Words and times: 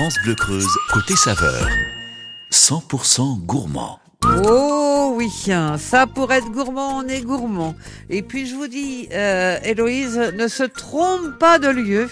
France 0.00 0.16
Bleu 0.24 0.34
Creuse, 0.34 0.78
côté 0.94 1.14
saveur. 1.14 1.68
100% 2.50 3.44
gourmand. 3.44 4.00
Oh 4.46 5.12
oui, 5.14 5.28
ça 5.76 6.06
pour 6.06 6.32
être 6.32 6.50
gourmand, 6.50 7.00
on 7.00 7.06
est 7.06 7.20
gourmand. 7.20 7.74
Et 8.08 8.22
puis 8.22 8.46
je 8.46 8.54
vous 8.54 8.66
dis, 8.66 9.10
euh, 9.12 9.58
Héloïse, 9.62 10.16
ne 10.16 10.48
se 10.48 10.62
trompe 10.62 11.38
pas 11.38 11.58
de 11.58 11.68
lieu. 11.68 12.08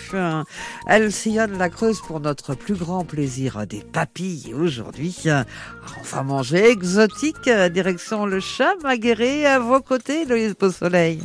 Elle 0.86 1.10
sillonne 1.10 1.56
la 1.56 1.70
Creuse 1.70 2.02
pour 2.06 2.20
notre 2.20 2.54
plus 2.54 2.74
grand 2.74 3.06
plaisir 3.06 3.66
des 3.66 3.80
papilles 3.80 4.52
aujourd'hui. 4.52 5.24
On 5.26 6.02
va 6.14 6.22
manger 6.22 6.68
exotique, 6.68 7.48
direction 7.72 8.26
le 8.26 8.40
Guéret, 8.96 9.46
à 9.46 9.60
vos 9.60 9.80
côtés, 9.80 10.24
Héloïse 10.24 10.54
Beausoleil. 10.60 11.22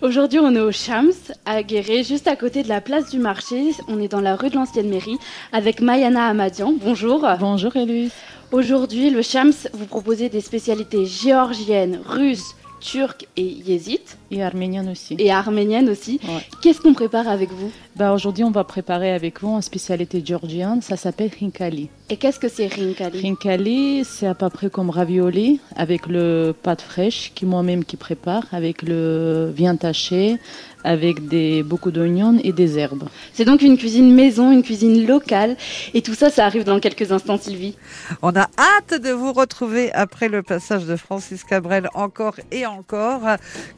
Aujourd'hui, 0.00 0.38
on 0.40 0.54
est 0.54 0.60
au 0.60 0.72
Chams, 0.72 1.12
à 1.46 1.62
Guéret, 1.62 2.02
juste 2.02 2.26
à 2.26 2.36
côté 2.36 2.62
de 2.62 2.68
la 2.68 2.80
place 2.80 3.10
du 3.10 3.18
marché. 3.18 3.72
On 3.88 4.00
est 4.00 4.08
dans 4.08 4.20
la 4.20 4.36
rue 4.36 4.50
de 4.50 4.56
l'ancienne 4.56 4.88
mairie 4.88 5.18
avec 5.52 5.80
Mayana 5.80 6.26
Amadian. 6.26 6.74
Bonjour. 6.80 7.26
Bonjour, 7.38 7.76
Héloïse. 7.76 8.12
Aujourd'hui, 8.50 9.10
le 9.10 9.22
Chams, 9.22 9.52
vous 9.72 9.86
proposez 9.86 10.28
des 10.28 10.40
spécialités 10.40 11.06
géorgiennes, 11.06 12.00
russes, 12.04 12.54
turques 12.82 13.26
et 13.36 13.42
yézites. 13.42 14.18
Et 14.30 14.42
arméniennes 14.42 14.90
aussi. 14.90 15.14
Et 15.18 15.30
arméniennes 15.30 15.88
aussi. 15.88 16.20
Qu'est-ce 16.60 16.80
qu'on 16.80 16.92
prépare 16.94 17.28
avec 17.28 17.50
vous 17.50 17.70
bah, 17.96 18.12
Aujourd'hui, 18.12 18.44
on 18.44 18.50
va 18.50 18.64
préparer 18.64 19.12
avec 19.12 19.40
vous 19.40 19.54
une 19.54 19.62
spécialité 19.62 20.22
géorgienne. 20.24 20.82
Ça 20.82 20.96
s'appelle 20.96 21.30
rinkali. 21.38 21.88
Et 22.10 22.16
qu'est-ce 22.16 22.38
que 22.38 22.48
c'est 22.48 22.66
rinkali 22.66 23.22
Rinkali, 23.22 24.04
c'est 24.04 24.26
à 24.26 24.34
peu 24.34 24.50
près 24.50 24.68
comme 24.68 24.90
ravioli 24.90 25.60
avec 25.76 26.06
le 26.06 26.52
pâte 26.52 26.82
fraîche 26.82 27.32
qui 27.34 27.46
moi-même 27.46 27.84
qui 27.84 27.96
prépare, 27.96 28.44
avec 28.52 28.82
le 28.82 29.52
viande 29.54 29.78
taché, 29.78 30.38
avec 30.84 31.28
des, 31.28 31.62
beaucoup 31.62 31.90
d'oignons 31.90 32.38
et 32.42 32.52
des 32.52 32.78
herbes. 32.78 33.04
C'est 33.32 33.44
donc 33.44 33.62
une 33.62 33.76
cuisine 33.76 34.14
maison, 34.14 34.50
une 34.52 34.62
cuisine 34.62 35.06
locale. 35.06 35.56
Et 35.94 36.02
tout 36.02 36.14
ça, 36.14 36.30
ça 36.30 36.46
arrive 36.46 36.64
dans 36.64 36.80
quelques 36.80 37.12
instants, 37.12 37.38
Sylvie. 37.38 37.76
On 38.22 38.30
a 38.30 38.48
hâte 38.58 39.00
de 39.02 39.10
vous 39.10 39.32
retrouver 39.32 39.92
après 39.92 40.28
le 40.28 40.42
passage 40.42 40.84
de 40.86 40.96
Francis 40.96 41.44
Cabrel 41.44 41.88
encore 41.94 42.36
et 42.50 42.66
encore. 42.66 43.22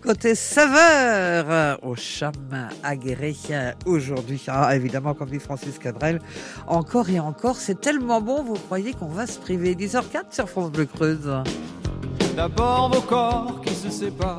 Côté 0.02 0.34
saveur, 0.34 1.78
au 1.82 1.94
cham 1.94 2.32
aguerré 2.82 3.34
aujourd'hui. 3.86 4.42
Ah, 4.48 4.74
évidemment, 4.76 5.14
comme 5.14 5.30
dit 5.30 5.38
Francis 5.38 5.78
Cabrel, 5.78 6.20
encore 6.66 7.10
et 7.10 7.20
encore. 7.20 7.56
C'est 7.56 7.80
tellement 7.80 8.20
bon, 8.20 8.42
vous 8.42 8.54
croyez 8.54 8.92
qu'on 8.92 9.06
va 9.06 9.26
se 9.26 9.38
priver. 9.38 9.74
10h04 9.74 10.24
sur 10.30 10.48
France 10.48 10.70
Bleu 10.70 10.86
Creuse. 10.86 11.30
D'abord 12.36 12.90
vos 12.92 13.00
corps 13.00 13.60
qui 13.64 13.74
se 13.74 13.90
séparent 13.90 14.38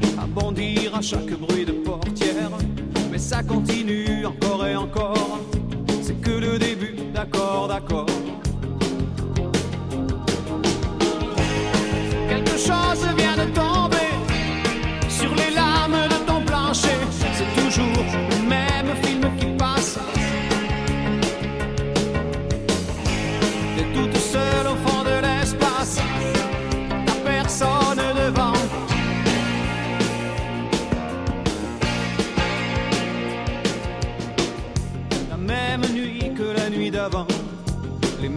bondir 0.27 0.95
à 0.95 1.01
chaque 1.01 1.31
bruit 1.31 1.65
de 1.65 1.71
portière. 1.71 2.51
Mais 3.11 3.17
ça 3.17 3.43
continue 3.43 4.25
encore 4.25 4.65
et 4.65 4.75
encore. 4.75 5.39
C'est 6.01 6.19
que 6.21 6.31
le 6.31 6.57
début, 6.57 6.95
d'accord, 7.13 7.67
d'accord. 7.67 8.07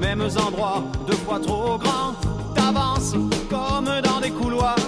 Mêmes 0.05 0.29
endroits, 0.37 0.83
deux 1.07 1.17
fois 1.25 1.41
trop 1.41 1.79
grands. 1.79 2.13
T'avances 2.55 3.15
comme 3.49 3.91
dans 4.03 4.21
des 4.21 4.31
couloirs. 4.31 4.87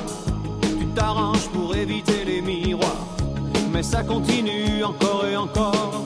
Tu 0.79 0.87
t'arranges 0.95 1.49
pour 1.55 1.75
éviter 1.75 2.25
les 2.25 2.41
miroirs. 2.43 3.07
Mais 3.73 3.83
ça 3.83 4.03
continue 4.03 4.85
encore 4.85 5.27
et 5.27 5.37
encore. 5.37 6.05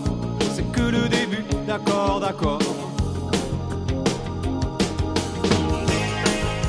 C'est 0.55 0.71
que 0.71 0.83
le 0.83 1.09
début, 1.09 1.45
d'accord, 1.67 2.21
d'accord. 2.21 2.61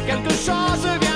Quelque 0.07 0.33
chose 0.47 0.83
vient 0.99 1.10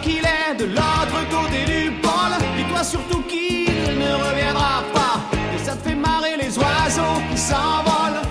Qu'il 0.00 0.24
est 0.24 0.56
de 0.58 0.64
l'autre 0.64 1.28
côté 1.30 1.64
du 1.64 1.92
pôle. 2.00 2.34
Dis-toi 2.56 2.82
surtout 2.82 3.22
qu'il 3.22 3.66
ne 3.66 4.14
reviendra 4.14 4.82
pas. 4.92 5.20
Et 5.54 5.58
ça 5.64 5.76
te 5.76 5.88
fait 5.88 5.94
marrer 5.94 6.36
les 6.36 6.58
oiseaux 6.58 7.20
qui 7.30 7.38
s'envolent. 7.38 8.22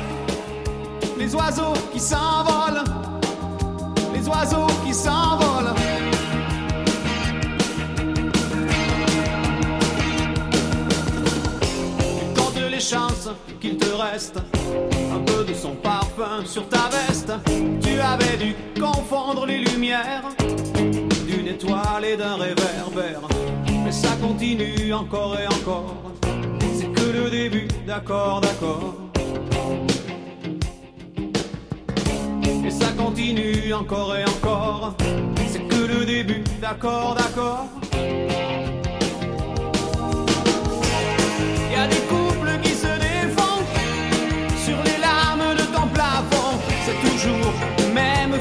Les 1.17 1.33
oiseaux 1.33 1.73
qui 1.93 1.99
s'envolent. 1.99 2.83
Les 4.13 4.27
oiseaux 4.27 4.67
qui 4.85 4.93
s'envolent. 4.93 5.73
Les 12.69 12.79
chances 12.79 13.29
qu'il 13.61 13.77
te 13.77 13.89
reste 13.89 14.37
un 15.13 15.19
peu 15.19 15.43
de 15.43 15.53
son 15.53 15.75
parfum 15.75 16.43
sur 16.45 16.67
ta 16.67 16.89
veste. 16.89 17.31
Tu 17.81 17.99
avais 17.99 18.37
dû 18.37 18.55
confondre 18.79 19.45
les 19.45 19.59
lumières 19.59 20.23
et 22.03 22.17
d'un 22.17 22.35
réverbère. 22.35 23.21
Mais 23.83 23.91
ça 23.91 24.09
continue 24.21 24.93
encore 24.93 25.37
et 25.37 25.47
encore. 25.47 25.95
C'est 26.73 26.91
que 26.91 27.11
le 27.11 27.29
début, 27.29 27.67
d'accord, 27.85 28.41
d'accord. 28.41 28.95
Et 32.65 32.71
ça 32.71 32.87
continue 32.97 33.73
encore 33.73 34.15
et 34.15 34.23
encore. 34.23 34.95
C'est 35.47 35.67
que 35.67 35.83
le 35.93 36.05
début, 36.05 36.43
d'accord, 36.61 37.15
d'accord. 37.15 37.67
Y 41.71 41.75
a 41.75 41.87
des 41.87 42.03
couples 42.07 42.59
qui 42.63 42.71
se 42.71 42.91
défendent 43.07 43.71
sur 44.65 44.77
les 44.83 44.99
larmes 45.01 45.55
de 45.55 45.65
ton 45.75 45.87
plafond. 45.87 46.59
C'est 46.85 46.99
toujours 47.09 47.53
le 47.79 47.93
même 47.93 48.39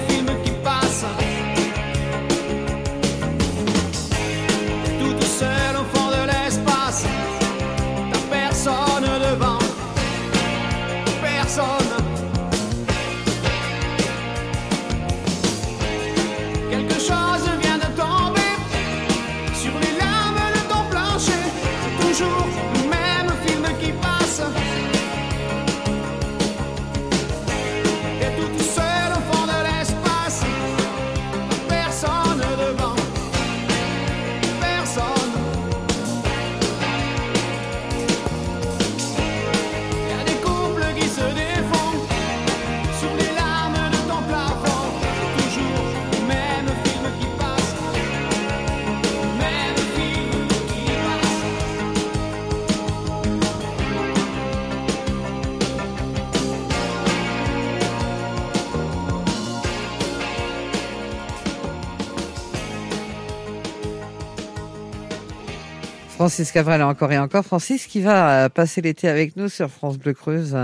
Francis 66.30 66.52
Cabrel 66.52 66.80
encore 66.84 67.10
et 67.10 67.18
encore. 67.18 67.44
Francis 67.44 67.88
qui 67.88 68.02
va 68.02 68.44
euh, 68.44 68.48
passer 68.48 68.80
l'été 68.80 69.08
avec 69.08 69.34
nous 69.34 69.48
sur 69.48 69.68
France 69.68 69.98
Bleu 69.98 70.14
Creuse. 70.14 70.56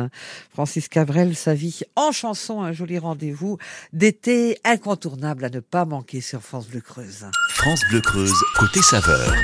Francis 0.53 0.89
Cabrel, 0.89 1.35
sa 1.35 1.55
vie 1.55 1.81
en 1.97 2.13
chanson, 2.13 2.63
un 2.63 2.71
joli 2.71 3.01
rendez-vous 3.01 3.59
d'été 3.93 4.59
incontournable 4.65 5.45
à 5.45 5.51
ne 5.51 5.59
pas 5.59 5.85
manquer 5.85 6.21
sur 6.21 6.41
France 6.41 6.69
Bleu 6.69 6.81
Creuse. 6.81 7.27
France 7.57 7.81
Bleu 7.91 8.01
Creuse, 8.01 8.33
côté 8.57 8.81
saveur. 8.81 9.35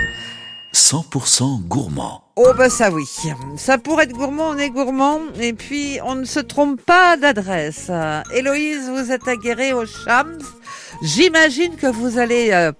100% 0.72 1.62
gourmand. 1.62 2.22
Oh 2.36 2.52
bah 2.56 2.70
ça 2.70 2.92
oui, 2.92 3.04
ça 3.56 3.78
pourrait 3.78 4.04
être 4.04 4.12
gourmand, 4.12 4.50
on 4.50 4.58
est 4.58 4.70
gourmand, 4.70 5.18
et 5.40 5.54
puis 5.54 5.98
on 6.04 6.14
ne 6.14 6.24
se 6.24 6.38
trompe 6.38 6.80
pas 6.80 7.16
d'adresse. 7.16 7.88
Euh, 7.90 8.22
Héloïse, 8.32 8.88
vous 8.88 9.10
êtes 9.10 9.26
aguerrée 9.26 9.72
au 9.72 9.86
Chams. 9.86 10.38
J'imagine 11.02 11.74
que 11.74 11.88
vous 11.88 12.18
allez 12.18 12.52
euh, 12.52 12.70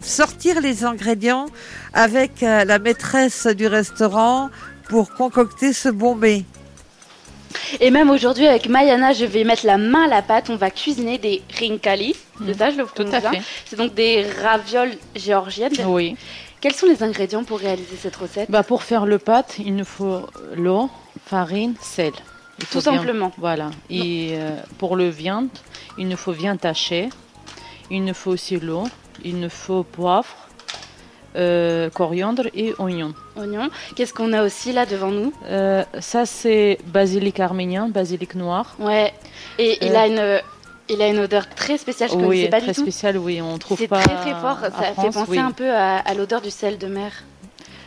sortir 0.00 0.60
les 0.60 0.84
ingrédients 0.84 1.46
avec 1.92 2.42
euh, 2.42 2.64
la 2.64 2.78
maîtresse 2.78 3.46
du 3.46 3.66
restaurant 3.66 4.50
pour 4.88 5.12
concocter 5.14 5.72
ce 5.72 5.88
bon 5.88 6.14
mets. 6.14 6.44
Et 7.80 7.90
même 7.90 8.10
aujourd'hui, 8.10 8.46
avec 8.46 8.68
Mayana, 8.68 9.12
je 9.12 9.24
vais 9.24 9.44
mettre 9.44 9.66
la 9.66 9.76
main 9.76 10.04
à 10.04 10.08
la 10.08 10.22
pâte. 10.22 10.50
On 10.50 10.56
va 10.56 10.70
cuisiner 10.70 11.18
des 11.18 11.42
rinkali. 11.58 12.14
De 12.40 12.52
ça, 12.52 12.70
je 12.70 12.76
le. 12.76 12.84
Tout 12.84 12.94
prononce 12.94 13.14
à 13.14 13.20
bien. 13.20 13.32
fait. 13.32 13.42
C'est 13.66 13.76
donc 13.76 13.94
des 13.94 14.24
ravioles 14.42 14.92
géorgiennes. 15.16 15.72
Oui. 15.86 16.16
Quels 16.60 16.74
sont 16.74 16.86
les 16.86 17.02
ingrédients 17.02 17.42
pour 17.42 17.58
réaliser 17.58 17.96
cette 18.00 18.16
recette? 18.16 18.50
Bah, 18.50 18.62
pour 18.62 18.82
faire 18.82 19.06
le 19.06 19.18
pâte, 19.18 19.56
il 19.58 19.74
nous 19.74 19.84
faut 19.84 20.26
l'eau, 20.56 20.90
farine, 21.26 21.74
sel. 21.80 22.12
Il 22.58 22.66
Tout 22.66 22.80
bien- 22.80 22.96
simplement. 22.96 23.32
Voilà. 23.38 23.70
Et 23.88 24.30
euh, 24.32 24.56
pour 24.78 24.94
le 24.96 25.08
viande, 25.08 25.48
il 25.98 26.06
nous 26.08 26.16
faut 26.18 26.32
viande 26.32 26.64
hachée. 26.64 27.08
Il 27.90 28.04
nous 28.04 28.14
faut 28.14 28.30
aussi 28.32 28.58
l'eau. 28.58 28.84
Il 29.24 29.40
nous 29.40 29.50
faut 29.50 29.82
poivre, 29.82 30.28
euh, 31.36 31.90
coriandre 31.90 32.46
et 32.54 32.74
oignon. 32.78 33.14
Oignons. 33.36 33.68
Qu'est-ce 33.94 34.12
qu'on 34.12 34.32
a 34.32 34.42
aussi 34.42 34.72
là 34.72 34.86
devant 34.86 35.10
nous? 35.10 35.32
Euh, 35.46 35.84
ça, 36.00 36.26
c'est 36.26 36.78
basilic 36.86 37.38
arménien, 37.40 37.88
basilic 37.88 38.34
noir. 38.34 38.74
Ouais. 38.78 39.12
Et 39.58 39.78
il, 39.84 39.92
Euh. 39.92 39.98
a 39.98 40.06
une, 40.06 40.40
il 40.88 41.00
a 41.02 41.08
une 41.08 41.18
odeur 41.20 41.48
très 41.48 41.78
spéciale. 41.78 42.10
Je 42.10 42.16
ne 42.16 42.22
oui, 42.22 42.26
connaissais 42.26 42.48
pas 42.50 42.60
très 42.60 42.72
du 42.72 42.74
tout. 42.74 42.82
spécial, 42.82 43.16
oui, 43.18 43.40
on 43.40 43.58
trouve 43.58 43.78
C'est 43.78 43.86
pas. 43.88 44.00
très 44.02 44.16
très 44.16 44.40
fort. 44.40 44.58
Ça 44.60 44.70
fait 45.02 45.10
penser 45.12 45.30
oui. 45.30 45.38
un 45.38 45.52
peu 45.52 45.70
à, 45.72 45.98
à 45.98 46.14
l'odeur 46.14 46.40
du 46.40 46.50
sel 46.50 46.78
de 46.78 46.86
mer. 46.88 47.12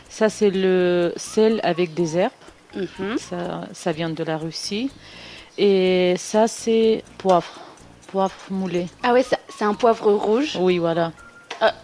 Ça, 0.08 0.28
c'est 0.28 0.50
le 0.50 1.12
sel 1.16 1.60
avec 1.64 1.92
des 1.94 2.16
herbes. 2.16 2.32
Mhm. 2.76 3.18
Ça, 3.18 3.62
ça 3.72 3.92
vient 3.92 4.10
de 4.10 4.24
la 4.24 4.36
Russie. 4.38 4.90
Et 5.58 6.14
ça, 6.16 6.48
c'est 6.48 7.04
poivre. 7.18 7.50
Poivre 8.14 8.32
moulé. 8.48 8.86
Ah 9.02 9.12
ouais, 9.12 9.24
c'est 9.58 9.64
un 9.64 9.74
poivre 9.74 10.12
rouge. 10.12 10.56
Oui, 10.60 10.78
voilà. 10.78 11.10
Ah. 11.60 11.74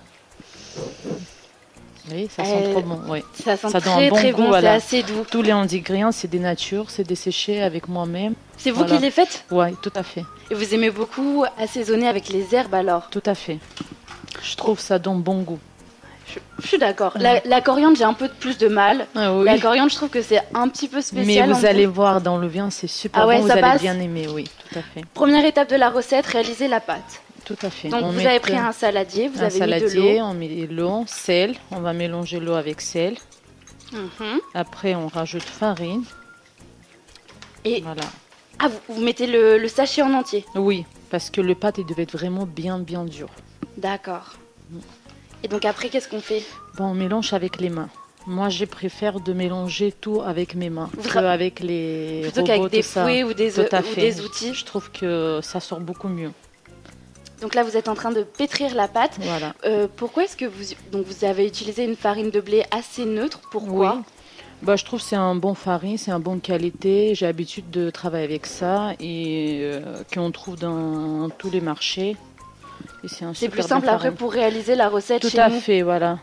Oui, 2.13 2.29
ça 2.31 2.45
sent 2.45 2.67
Euh, 2.67 2.71
trop 2.71 2.83
bon. 2.83 3.01
Oui. 3.09 3.25
Ça 3.35 3.57
sent 3.57 3.69
Ça 3.69 3.81
donne 3.81 3.93
un 3.95 3.97
très 3.97 4.11
bon 4.11 4.15
très 4.17 4.31
goût, 4.31 4.43
bon. 4.43 4.53
C'est 4.61 4.69
assez 4.69 5.03
doux. 5.03 5.25
Tous 5.29 5.43
les 5.43 5.51
ingrédients, 5.51 6.13
c'est 6.13 6.29
des 6.29 6.39
natures, 6.39 6.89
c'est 6.89 7.03
desséché 7.03 7.61
avec 7.61 7.89
moi-même. 7.89 8.35
C'est 8.57 8.71
vous 8.71 8.77
Voilà. 8.85 8.95
qui 8.97 9.03
les 9.03 9.11
faites? 9.11 9.45
Oui, 9.51 9.75
tout 9.83 9.91
à 9.97 10.05
fait. 10.05 10.25
Et 10.53 10.55
vous 10.55 10.73
aimez 10.73 10.91
beaucoup 10.93 11.45
assaisonner 11.59 12.07
avec 12.07 12.29
les 12.29 12.55
herbes 12.55 12.75
alors? 12.75 13.11
Tout 13.11 13.25
à 13.27 13.35
fait. 13.35 13.59
Je 14.41 14.55
trouve 14.55 14.79
ça 14.79 15.01
donne 15.01 15.21
bon 15.23 15.43
goût. 15.43 15.59
Je, 16.63 16.67
suis 16.67 16.79
d'accord. 16.79 17.13
La, 17.17 17.41
la 17.45 17.61
coriandre, 17.61 17.97
j'ai 17.97 18.05
un 18.05 18.15
peu 18.15 18.29
plus 18.29 18.59
de 18.59 18.69
mal. 18.69 19.07
Ah 19.15 19.35
oui. 19.35 19.45
La 19.45 19.59
coriandre, 19.59 19.91
je 19.91 19.97
trouve 19.97 20.09
que 20.11 20.23
c'est 20.23 20.41
un 20.55 20.69
petit 20.69 20.89
peu 20.89 20.97
Mais 20.97 21.03
spécial. 21.03 21.51
vous 21.53 21.65
en 21.65 21.69
allez 21.69 21.87
voir 21.87 22.21
dans 22.21 22.39
le 22.39 22.47
vin, 22.47 22.71
c'est 22.71 22.87
super 22.87 23.23
Ah 23.23 23.27
ouais, 23.27 23.39
bon, 23.39 23.45
vous 23.45 23.51
allez 23.51 23.79
bien 23.79 23.99
aimer, 23.99 24.27
oui, 24.33 24.45
tout 24.71 24.79
à 24.79 24.83
fait. 24.83 25.03
Première 25.15 25.45
étape 25.45 25.71
de 25.71 25.77
la 25.77 25.91
recette, 25.91 26.27
réaliser 26.27 26.69
la 26.69 26.81
pâte. 26.81 27.23
Tout 27.45 27.57
à 27.63 27.71
fait. 27.71 27.89
Donc 27.89 28.03
On 28.05 28.11
vous 28.11 28.27
avez 28.27 28.39
pris 28.39 28.57
un 28.57 28.73
saladier, 28.73 29.29
vous 29.29 29.41
un 29.43 29.47
avez 29.47 29.55
mis 29.55 29.61
de 29.61 29.89
saladier, 29.89 30.23
on 30.23 30.35
met 30.35 30.67
l'eau, 30.71 31.05
sel, 31.07 31.57
on 31.73 31.81
va 31.81 31.93
mélanger 31.93 32.39
l'eau 32.39 32.55
avec 32.55 32.81
sel. 32.81 33.17
Mhm. 33.93 34.39
Après, 34.55 34.95
on 34.95 35.09
rajoute 35.09 35.43
farine. 35.43 36.05
Et 37.65 37.81
Voilà. 37.81 38.03
ah, 38.59 38.69
vous, 38.69 38.95
vous 38.95 39.03
mettez 39.03 39.27
le, 39.27 39.59
le 39.59 39.69
sachet 39.69 40.03
en 40.03 40.13
entier? 40.15 40.45
Oui, 40.55 40.85
parce 41.11 41.29
que 41.31 41.41
le 41.41 41.55
pâte, 41.55 41.79
il 41.79 41.87
devait 41.87 42.05
être 42.05 42.17
vraiment 42.17 42.47
bien, 42.47 42.79
bien 42.79 43.05
dur. 43.05 43.29
D'accord. 43.77 44.35
Et 45.43 45.49
donc 45.49 45.65
après, 45.65 45.89
qu'est-ce 45.89 46.09
qu'on 46.09 46.21
fait 46.21 46.43
Bon, 46.77 46.87
on 46.87 46.95
mélange 46.95 47.33
avec 47.33 47.61
les 47.61 47.71
mains. 47.71 47.89
Moi, 48.27 48.51
je 48.51 48.65
préfère 48.67 49.19
de 49.21 49.33
mélanger 49.33 49.93
tout 49.93 50.21
avec 50.21 50.55
mes 50.55 50.69
mains, 50.69 50.91
Vra- 51.01 51.27
avec 51.31 51.61
les 51.61 52.21
Plutôt 52.23 52.45
qu'avec 52.45 52.71
des 52.71 52.83
fouets 52.83 53.25
ou 53.25 53.33
des, 53.33 53.59
ou 53.59 53.65
des 53.95 54.21
outils. 54.21 54.53
Je 54.55 54.65
trouve 54.67 54.91
que 54.91 55.41
ça 55.43 55.59
sort 55.61 55.81
beaucoup 55.81 56.09
mieux. 56.09 56.31
Donc 57.41 57.55
là, 57.55 57.63
vous 57.65 57.79
êtes 57.79 57.89
en 57.89 57.95
train 57.95 58.11
de 58.13 58.23
pétrir 58.23 58.75
la 58.75 58.87
pâte. 58.89 59.17
Voilà. 59.23 59.55
Euh, 59.65 59.89
pourquoi 59.97 60.25
est-ce 60.25 60.37
que 60.37 60.45
vous, 60.45 60.75
donc 60.93 61.07
vous 61.07 61.25
avez 61.25 61.47
utilisé 61.47 61.85
une 61.85 61.97
farine 61.97 62.31
de 62.31 62.41
blé 62.41 62.65
assez 62.71 63.07
neutre? 63.07 63.41
Pourquoi? 63.51 63.95
Oui. 63.97 64.03
Bah, 64.63 64.77
je 64.77 64.85
trouve 64.85 65.01
que 65.01 65.07
c'est 65.07 65.17
un 65.17 65.35
bon 65.35 65.55
farine, 65.55 65.97
c'est 65.97 66.11
un 66.11 66.21
bonne 66.21 66.43
qualité. 66.43 67.15
J'ai 67.15 67.25
l'habitude 67.25 67.71
de 67.71 67.89
travailler 67.89 68.25
avec 68.25 68.45
ça 68.45 68.93
et 69.01 69.61
euh, 69.63 70.03
qu'on 70.13 70.31
trouve 70.31 70.57
dans 70.59 71.31
tous 71.31 71.51
les 71.51 71.63
marchés. 71.63 72.15
C'est 73.35 73.49
plus 73.49 73.63
simple 73.63 73.89
après 73.89 74.13
pour 74.13 74.33
réaliser 74.33 74.75
la 74.75 74.89
recette 74.89 75.23
Tout 75.23 75.29
chez 75.31 75.39
à 75.39 75.49
nous. 75.49 75.61
fait, 75.61 75.83
voilà. 75.83 76.19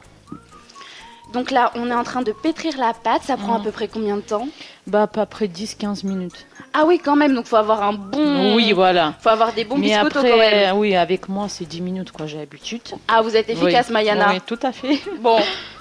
Donc 1.33 1.51
là, 1.51 1.71
on 1.75 1.89
est 1.91 1.93
en 1.93 2.03
train 2.03 2.21
de 2.21 2.31
pétrir 2.31 2.77
la 2.77 2.93
pâte. 2.93 3.23
Ça 3.23 3.35
prend 3.35 3.55
à 3.55 3.57
Mhm. 3.57 3.63
peu 3.65 3.71
près 3.71 3.87
combien 3.89 4.15
de 4.15 4.21
temps 4.21 4.47
Bah, 4.85 5.03
à 5.03 5.07
peu 5.07 5.25
près 5.25 5.47
10-15 5.47 6.05
minutes. 6.05 6.45
Ah 6.73 6.83
oui, 6.85 7.01
quand 7.03 7.17
même. 7.17 7.33
Donc 7.35 7.45
faut 7.47 7.57
avoir 7.57 7.83
un 7.83 7.93
bon. 7.93 8.55
Oui, 8.55 8.71
voilà. 8.71 9.13
Faut 9.19 9.29
avoir 9.29 9.51
des 9.51 9.65
bons 9.65 9.77
Mais 9.77 9.91
quand 10.13 10.23
même. 10.23 10.77
oui, 10.77 10.95
avec 10.95 11.27
moi, 11.27 11.47
c'est 11.49 11.65
10 11.65 11.81
minutes, 11.81 12.11
quoi, 12.11 12.27
j'ai 12.27 12.37
l'habitude. 12.37 12.81
Ah, 13.09 13.21
vous 13.21 13.35
êtes 13.35 13.49
efficace, 13.49 13.87
Oui. 13.89 13.93
Mayana. 13.93 14.29
Oui, 14.33 14.41
tout 14.45 14.59
à 14.63 14.71
fait. 14.71 14.99
Bon. 15.21 15.39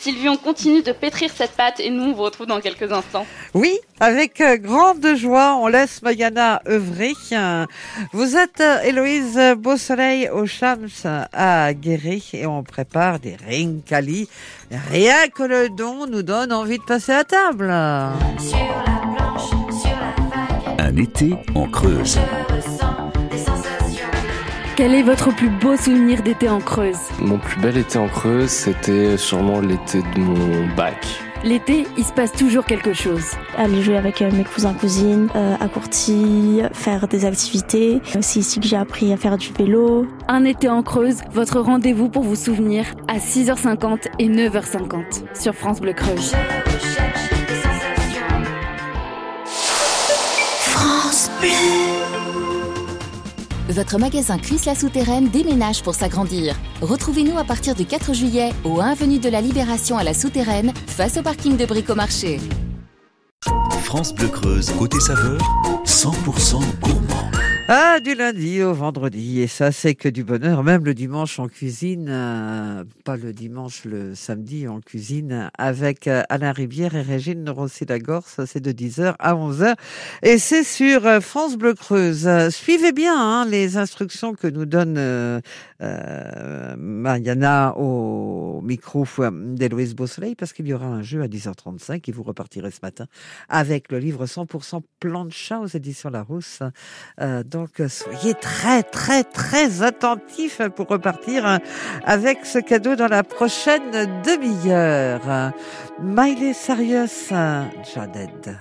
Sylvie, 0.00 0.28
on 0.28 0.36
continue 0.36 0.82
de 0.82 0.92
pétrir 0.92 1.30
cette 1.34 1.52
pâte 1.52 1.80
et 1.80 1.90
nous, 1.90 2.04
on 2.04 2.12
vous 2.12 2.22
retrouve 2.22 2.46
dans 2.46 2.60
quelques 2.60 2.92
instants. 2.92 3.26
Oui, 3.54 3.78
avec 3.98 4.40
euh, 4.40 4.56
grande 4.56 5.04
joie, 5.16 5.56
on 5.60 5.66
laisse 5.66 6.02
Mayana 6.02 6.62
œuvrer. 6.68 7.14
Vous 8.12 8.36
êtes 8.36 8.60
euh, 8.60 8.80
Héloïse 8.82 9.40
Beausoleil 9.58 10.28
au 10.28 10.46
Chams 10.46 10.88
à 11.32 11.74
Guéret 11.74 12.22
et 12.32 12.46
on 12.46 12.62
prépare 12.62 13.18
des 13.18 13.36
rinkali. 13.36 14.28
Rien 14.70 15.28
que 15.34 15.42
le 15.42 15.68
don 15.68 16.06
nous 16.06 16.22
donne 16.22 16.52
envie 16.52 16.78
de 16.78 16.84
passer 16.84 17.12
à 17.12 17.24
table. 17.24 17.68
Un 20.78 20.96
été 20.96 21.34
en 21.54 21.68
Creuse. 21.68 22.18
Quel 24.78 24.94
est 24.94 25.02
votre 25.02 25.34
plus 25.34 25.48
beau 25.48 25.76
souvenir 25.76 26.22
d'été 26.22 26.48
en 26.48 26.60
Creuse 26.60 27.00
Mon 27.20 27.36
plus 27.38 27.60
bel 27.60 27.76
été 27.76 27.98
en 27.98 28.06
Creuse, 28.06 28.48
c'était 28.48 29.16
sûrement 29.16 29.58
l'été 29.58 30.02
de 30.14 30.20
mon 30.20 30.72
bac. 30.76 31.04
L'été, 31.42 31.84
il 31.96 32.04
se 32.04 32.12
passe 32.12 32.30
toujours 32.30 32.64
quelque 32.64 32.92
chose. 32.92 33.24
aller 33.56 33.82
jouer 33.82 33.96
avec 33.96 34.22
euh, 34.22 34.30
mes 34.30 34.44
cousins 34.44 34.74
cousines, 34.74 35.30
euh, 35.34 35.56
à 35.58 35.66
Courty, 35.66 36.60
faire 36.74 37.08
des 37.08 37.24
activités. 37.24 38.00
C'est 38.20 38.38
ici 38.38 38.60
que 38.60 38.68
j'ai 38.68 38.76
appris 38.76 39.12
à 39.12 39.16
faire 39.16 39.36
du 39.36 39.52
vélo. 39.52 40.06
Un 40.28 40.44
été 40.44 40.68
en 40.68 40.84
Creuse, 40.84 41.22
votre 41.32 41.58
rendez-vous 41.58 42.08
pour 42.08 42.22
vous 42.22 42.36
souvenir 42.36 42.84
à 43.08 43.18
6h50 43.18 44.06
et 44.20 44.28
9h50 44.28 45.24
sur 45.34 45.56
France 45.56 45.80
Bleu 45.80 45.92
Creuse. 45.92 46.36
Votre 53.78 53.96
magasin 54.00 54.38
Chris 54.38 54.62
la 54.66 54.74
Souterraine 54.74 55.28
déménage 55.28 55.84
pour 55.84 55.94
s'agrandir. 55.94 56.56
Retrouvez-nous 56.82 57.38
à 57.38 57.44
partir 57.44 57.76
du 57.76 57.86
4 57.86 58.12
juillet 58.12 58.50
au 58.64 58.80
1 58.80 58.88
avenue 58.88 59.20
de 59.20 59.28
la 59.28 59.40
Libération 59.40 59.96
à 59.96 60.02
la 60.02 60.14
Souterraine, 60.14 60.72
face 60.88 61.16
au 61.16 61.22
parking 61.22 61.56
de 61.56 61.64
Bricomarché. 61.64 62.40
France 63.84 64.12
Bleu 64.12 64.26
Creuse, 64.26 64.72
côté 64.72 64.98
saveur, 64.98 65.38
100% 65.84 66.60
gourmand. 66.82 67.07
Ah, 67.70 68.00
du 68.00 68.14
lundi 68.14 68.62
au 68.62 68.72
vendredi, 68.72 69.42
et 69.42 69.46
ça 69.46 69.72
c'est 69.72 69.94
que 69.94 70.08
du 70.08 70.24
bonheur, 70.24 70.64
même 70.64 70.86
le 70.86 70.94
dimanche 70.94 71.38
en 71.38 71.48
cuisine, 71.48 72.06
euh, 72.08 72.82
pas 73.04 73.18
le 73.18 73.34
dimanche, 73.34 73.84
le 73.84 74.14
samedi 74.14 74.66
en 74.66 74.80
cuisine, 74.80 75.50
avec 75.58 76.08
euh, 76.08 76.22
Alain 76.30 76.52
Rivière 76.52 76.94
et 76.94 77.02
Régine 77.02 77.50
Rossi-Lagor, 77.50 78.26
ça 78.26 78.46
c'est 78.46 78.60
de 78.60 78.72
10h 78.72 79.16
à 79.18 79.34
11h, 79.34 79.74
et 80.22 80.38
c'est 80.38 80.62
sur 80.64 81.04
euh, 81.04 81.20
France 81.20 81.58
Bleu 81.58 81.74
Creuse. 81.74 82.26
Suivez 82.48 82.92
bien 82.92 83.14
hein, 83.14 83.44
les 83.44 83.76
instructions 83.76 84.32
que 84.32 84.46
nous 84.46 84.64
donne 84.64 84.96
euh, 84.96 86.74
Mariana 86.78 87.76
au 87.76 88.62
micro 88.62 89.04
d'Héloïse 89.30 89.94
Beausoleil, 89.94 90.34
parce 90.36 90.54
qu'il 90.54 90.66
y 90.68 90.72
aura 90.72 90.86
un 90.86 91.02
jeu 91.02 91.20
à 91.20 91.26
10h35 91.26 92.02
et 92.08 92.12
vous 92.12 92.22
repartirez 92.22 92.70
ce 92.70 92.80
matin 92.82 93.04
avec 93.50 93.92
le 93.92 93.98
livre 93.98 94.24
100% 94.24 94.80
plancha 95.00 95.60
aux 95.60 95.66
éditions 95.66 96.08
Larousse. 96.08 96.62
Donc 97.58 97.80
euh, 97.80 97.88
soyez 97.88 98.34
très 98.34 98.84
très 98.84 99.24
très 99.24 99.82
attentifs 99.82 100.62
pour 100.76 100.86
repartir 100.86 101.44
euh, 101.44 101.58
avec 102.04 102.46
ce 102.46 102.60
cadeau 102.60 102.94
dans 102.94 103.08
la 103.08 103.24
prochaine 103.24 103.90
demi-heure. 104.24 105.52
Miley 106.00 106.52
Cyrus, 106.52 107.30
Jaded. 107.30 108.56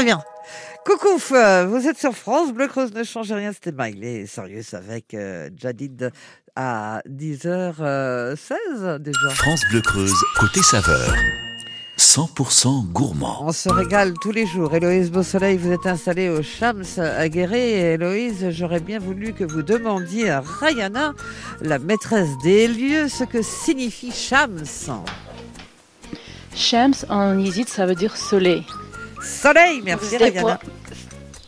Très 0.00 0.06
bien. 0.06 0.22
Coucou, 0.86 1.20
euh, 1.32 1.66
vous 1.66 1.86
êtes 1.86 1.98
sur 1.98 2.16
France, 2.16 2.54
Bleu 2.54 2.68
Creuse 2.68 2.94
ne 2.94 3.04
change 3.04 3.30
rien, 3.32 3.52
c'était 3.52 3.70
Miley 3.70 4.24
Sirius 4.24 4.72
avec 4.72 5.12
euh, 5.12 5.50
Jadid 5.54 6.10
à 6.56 7.02
10h16 7.06 8.96
déjà. 8.96 9.28
France 9.34 9.60
Bleu 9.70 9.82
Creuse, 9.82 10.14
côté 10.38 10.62
saveur. 10.62 11.14
100% 11.98 12.86
gourmand. 12.86 13.44
On 13.44 13.52
se 13.52 13.68
régale 13.68 14.14
tous 14.22 14.32
les 14.32 14.46
jours. 14.46 14.74
Héloïse 14.74 15.10
Beausoleil, 15.10 15.58
vous 15.58 15.70
êtes 15.70 15.84
installée 15.84 16.30
au 16.30 16.42
Chams 16.42 16.82
à 16.96 17.28
Guéret. 17.28 17.68
Et 17.68 17.92
Héloïse, 17.92 18.48
j'aurais 18.52 18.80
bien 18.80 19.00
voulu 19.00 19.34
que 19.34 19.44
vous 19.44 19.60
demandiez 19.60 20.30
à 20.30 20.40
Rayana, 20.40 21.12
la 21.60 21.78
maîtresse 21.78 22.38
des 22.42 22.68
lieux, 22.68 23.06
ce 23.10 23.24
que 23.24 23.42
signifie 23.42 24.12
Chams. 24.12 24.64
Shams 26.54 26.94
en 27.10 27.38
yézid, 27.38 27.68
ça 27.68 27.84
veut 27.84 27.94
dire 27.94 28.16
soleil. 28.16 28.64
Soleil, 29.22 29.80
merci 29.84 30.06
C'était 30.10 30.30
pour- 30.32 30.48
Rayana. 30.48 30.60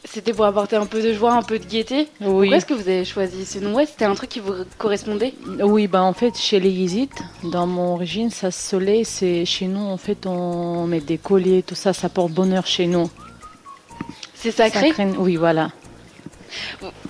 C'était 0.05 0.35
pour 0.35 0.45
apporter 0.45 0.76
un 0.76 0.85
peu 0.85 1.00
de 1.02 1.14
joie, 1.14 1.33
un 1.33 1.43
peu 1.43 1.59
de 1.59 1.64
gaieté. 1.64 2.07
Oui. 2.21 2.26
Pourquoi 2.26 2.57
est-ce 2.59 2.67
que 2.67 2.75
vous 2.75 2.87
avez 2.87 3.05
choisi 3.07 3.47
ce 3.47 3.59
nom 3.61 3.75
Ouais, 3.75 3.87
c'était 3.87 4.05
un 4.05 4.14
truc 4.14 4.29
qui 4.29 4.41
vous 4.41 4.52
correspondait 4.76 5.33
Oui, 5.62 5.87
bah 5.87 6.02
en 6.02 6.12
fait, 6.12 6.37
chez 6.37 6.61
les 6.61 6.69
Yézites, 6.69 7.23
dans 7.45 7.67
mon 7.67 7.95
origine, 7.95 8.29
ça 8.31 8.50
soleil, 8.50 9.07
c'est 9.07 9.47
chez 9.47 9.67
nous, 9.69 9.81
en 9.81 9.97
fait, 9.97 10.26
on 10.26 10.87
met 10.87 11.00
des 11.00 11.17
colliers, 11.17 11.62
tout 11.62 11.75
ça, 11.75 11.95
ça 11.95 12.11
porte 12.11 12.33
bonheur 12.33 12.67
chez 12.67 12.87
nous. 12.87 13.09
C'est 14.35 14.50
sacré 14.50 14.88
Sacré- 14.93 15.14
Oui, 15.17 15.37
voilà. 15.37 15.71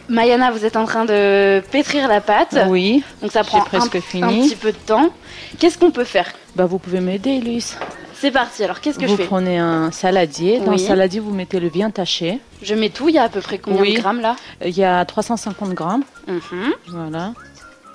Mayana, 0.09 0.53
vous 0.53 0.65
êtes 0.65 0.77
en 0.77 0.85
train 0.85 1.05
de 1.05 1.61
pétrir 1.73 2.07
la 2.07 2.21
pâte. 2.21 2.57
Oui, 2.69 3.03
Donc 3.21 3.33
ça 3.33 3.43
prend 3.43 3.63
un, 3.63 3.65
presque 3.65 3.97
un 3.97 4.01
fini. 4.01 4.49
petit 4.49 4.57
peu 4.57 4.71
de 4.71 4.77
temps. 4.77 5.11
Qu'est-ce 5.59 5.77
qu'on 5.79 5.91
peut 5.91 6.05
faire 6.05 6.31
Bah, 6.55 6.67
vous 6.67 6.79
pouvez 6.79 7.01
m'aider, 7.01 7.41
Luis. 7.41 7.75
C'est 8.23 8.31
parti, 8.31 8.63
alors 8.63 8.81
qu'est-ce 8.81 9.01
que 9.01 9.05
Vous 9.07 9.11
je 9.11 9.17
fais 9.17 9.25
prenez 9.25 9.59
un 9.59 9.91
saladier. 9.91 10.61
Dans 10.61 10.67
Oui. 10.71 10.79
le 10.81 10.87
saladier, 10.87 11.19
vous 11.19 11.33
mettez 11.35 11.59
le 11.59 11.69
viande 11.69 11.93
taché. 11.93 12.39
Je 12.63 12.73
mets 12.77 12.89
tout, 12.89 13.09
il 13.09 13.17
y 13.17 13.19
a 13.19 13.25
à 13.25 13.29
peu 13.29 13.41
près 13.41 13.59
combien 13.59 13.81
Oui. 13.83 13.95
de 13.95 13.99
grammes 14.01 14.21
là 14.21 14.37
Il 14.65 14.79
y 14.79 14.85
a 14.85 15.05
350 15.05 15.71
grammes. 15.75 16.05
Mhm. 16.29 16.41
Voilà. 16.87 17.33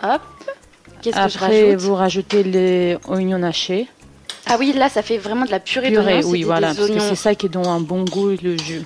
Hop. 0.03 0.21
Qu'est-ce 1.01 1.15
que 1.15 1.29
je 1.29 1.37
Après, 1.37 1.61
rajoute 1.69 1.79
vous 1.79 1.95
rajoutez 1.95 2.43
les 2.43 2.97
oignons 3.07 3.41
hachés. 3.41 3.87
Ah 4.47 4.57
oui, 4.59 4.73
là 4.73 4.89
ça 4.89 5.01
fait 5.01 5.17
vraiment 5.17 5.45
de 5.45 5.51
la 5.51 5.61
purée, 5.61 5.91
Purée, 5.91 6.15
d'oignons. 6.19 6.29
oui, 6.29 6.43
voilà. 6.43 6.73
Parce 6.75 6.89
que 6.89 6.99
c'est 6.99 7.15
ça 7.15 7.33
qui 7.33 7.47
donne 7.47 7.65
un 7.65 7.79
bon 7.79 8.03
goût 8.03 8.31
et 8.31 8.37
le 8.43 8.57
jus. 8.57 8.83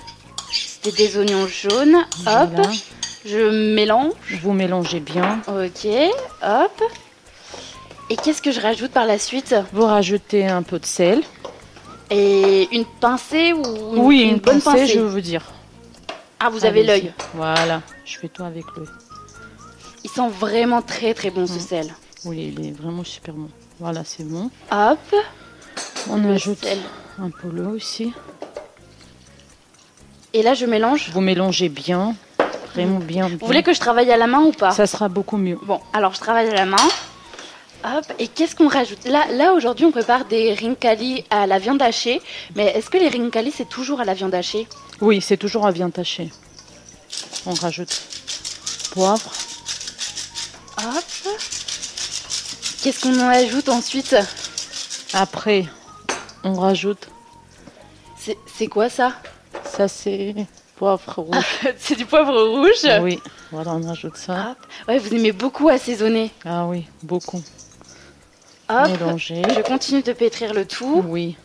c'était 0.52 0.92
des 0.96 1.18
oignons 1.18 1.48
jaunes. 1.48 1.96
Hop. 2.24 2.50
Voilà. 2.54 2.70
Je 3.26 3.74
mélange. 3.74 4.12
Vous 4.44 4.52
mélangez 4.52 5.00
bien. 5.00 5.40
Ok. 5.48 5.88
Hop. 6.44 6.82
Et 8.10 8.16
qu'est-ce 8.16 8.42
que 8.42 8.50
je 8.52 8.60
rajoute 8.60 8.90
par 8.90 9.06
la 9.06 9.18
suite 9.18 9.54
Vous 9.72 9.86
rajoutez 9.86 10.46
un 10.46 10.62
peu 10.62 10.78
de 10.78 10.84
sel. 10.86 11.22
Et 12.10 12.68
une 12.76 12.84
pincée 12.84 13.52
ou 13.54 13.62
une, 13.96 13.98
oui, 14.02 14.20
une 14.22 14.28
une, 14.32 14.36
bonne 14.38 14.60
pincée, 14.60 14.80
pincée 14.80 14.94
je 14.94 15.00
veux 15.00 15.22
dire. 15.22 15.44
Ah, 16.38 16.50
vous 16.50 16.64
avez 16.66 16.82
l'œil. 16.82 17.12
Voilà, 17.34 17.80
je 18.04 18.18
fais 18.18 18.28
tout 18.28 18.42
avec 18.44 18.64
l'œil. 18.76 18.86
Il 20.04 20.10
sent 20.10 20.28
vraiment 20.38 20.82
très 20.82 21.14
très 21.14 21.30
bon 21.30 21.46
ce 21.46 21.54
Mm. 21.54 21.60
sel. 21.60 21.94
Oui, 22.24 22.54
il 22.56 22.66
est 22.66 22.72
vraiment 22.72 23.04
super 23.04 23.34
bon. 23.34 23.48
Voilà, 23.80 24.02
c'est 24.04 24.24
bon. 24.28 24.50
Hop. 24.70 24.98
On 26.10 26.16
le 26.16 26.32
ajoute 26.34 26.62
sel. 26.64 26.78
un 27.20 27.30
peu 27.30 27.48
l'eau 27.48 27.70
aussi. 27.70 28.12
Et 30.34 30.42
là 30.42 30.54
je 30.54 30.66
mélange. 30.66 31.10
Vous 31.12 31.20
mélangez 31.20 31.68
bien, 31.68 32.14
vraiment 32.74 32.98
bien. 32.98 33.28
Vous 33.28 33.46
voulez 33.46 33.62
que 33.62 33.72
je 33.72 33.80
travaille 33.80 34.10
à 34.10 34.16
la 34.16 34.26
main 34.26 34.40
ou 34.42 34.52
pas? 34.52 34.72
Ça 34.72 34.86
sera 34.86 35.08
beaucoup 35.08 35.36
mieux. 35.38 35.58
Bon, 35.62 35.80
alors 35.94 36.12
je 36.14 36.20
travaille 36.20 36.48
à 36.48 36.54
la 36.54 36.66
main. 36.66 36.76
Hop, 37.84 38.04
et 38.18 38.28
qu'est-ce 38.28 38.54
qu'on 38.54 38.68
rajoute? 38.68 39.04
Là, 39.06 39.26
là 39.32 39.52
aujourd'hui, 39.52 39.84
on 39.84 39.90
prépare 39.90 40.24
des 40.26 40.54
rincali 40.54 41.24
à 41.30 41.46
la 41.48 41.58
viande 41.58 41.82
hachée. 41.82 42.22
Mais 42.54 42.66
est-ce 42.66 42.88
que 42.90 42.96
les 42.96 43.08
rincali, 43.08 43.52
c'est 43.54 43.68
toujours 43.68 44.00
à 44.00 44.04
la 44.04 44.14
viande 44.14 44.34
hachée? 44.34 44.68
Oui, 45.00 45.20
c'est 45.20 45.36
toujours 45.36 45.66
à 45.66 45.72
viande 45.72 45.92
tachée. 45.92 46.30
On 47.44 47.54
rajoute 47.54 48.02
poivre. 48.92 49.32
Hop. 50.78 51.04
Qu'est-ce 52.82 53.00
qu'on 53.00 53.18
en 53.20 53.28
ajoute 53.28 53.68
ensuite? 53.68 54.16
Après, 55.12 55.66
on 56.44 56.54
rajoute. 56.54 57.08
C'est 58.16 58.38
c'est 58.46 58.68
quoi 58.68 58.88
ça? 58.88 59.12
Ça, 59.64 59.88
c'est 59.88 60.34
poivre 60.76 61.14
rouge. 61.16 61.44
C'est 61.78 61.96
du 61.96 62.06
poivre 62.06 62.40
rouge? 62.40 63.02
Oui, 63.02 63.18
voilà, 63.50 63.72
on 63.72 63.86
rajoute 63.86 64.16
ça. 64.16 64.50
Hop. 64.50 64.58
Ouais, 64.88 64.98
vous 64.98 65.14
aimez 65.14 65.32
beaucoup 65.32 65.68
assaisonner. 65.68 66.30
Ah 66.44 66.66
oui, 66.66 66.86
beaucoup. 67.02 67.42
Hop. 68.72 68.88
Mélanger. 68.90 69.42
Je 69.54 69.60
continue 69.62 70.02
de 70.02 70.12
pétrir 70.12 70.54
le 70.54 70.64
tout. 70.66 71.04
Oui, 71.06 71.36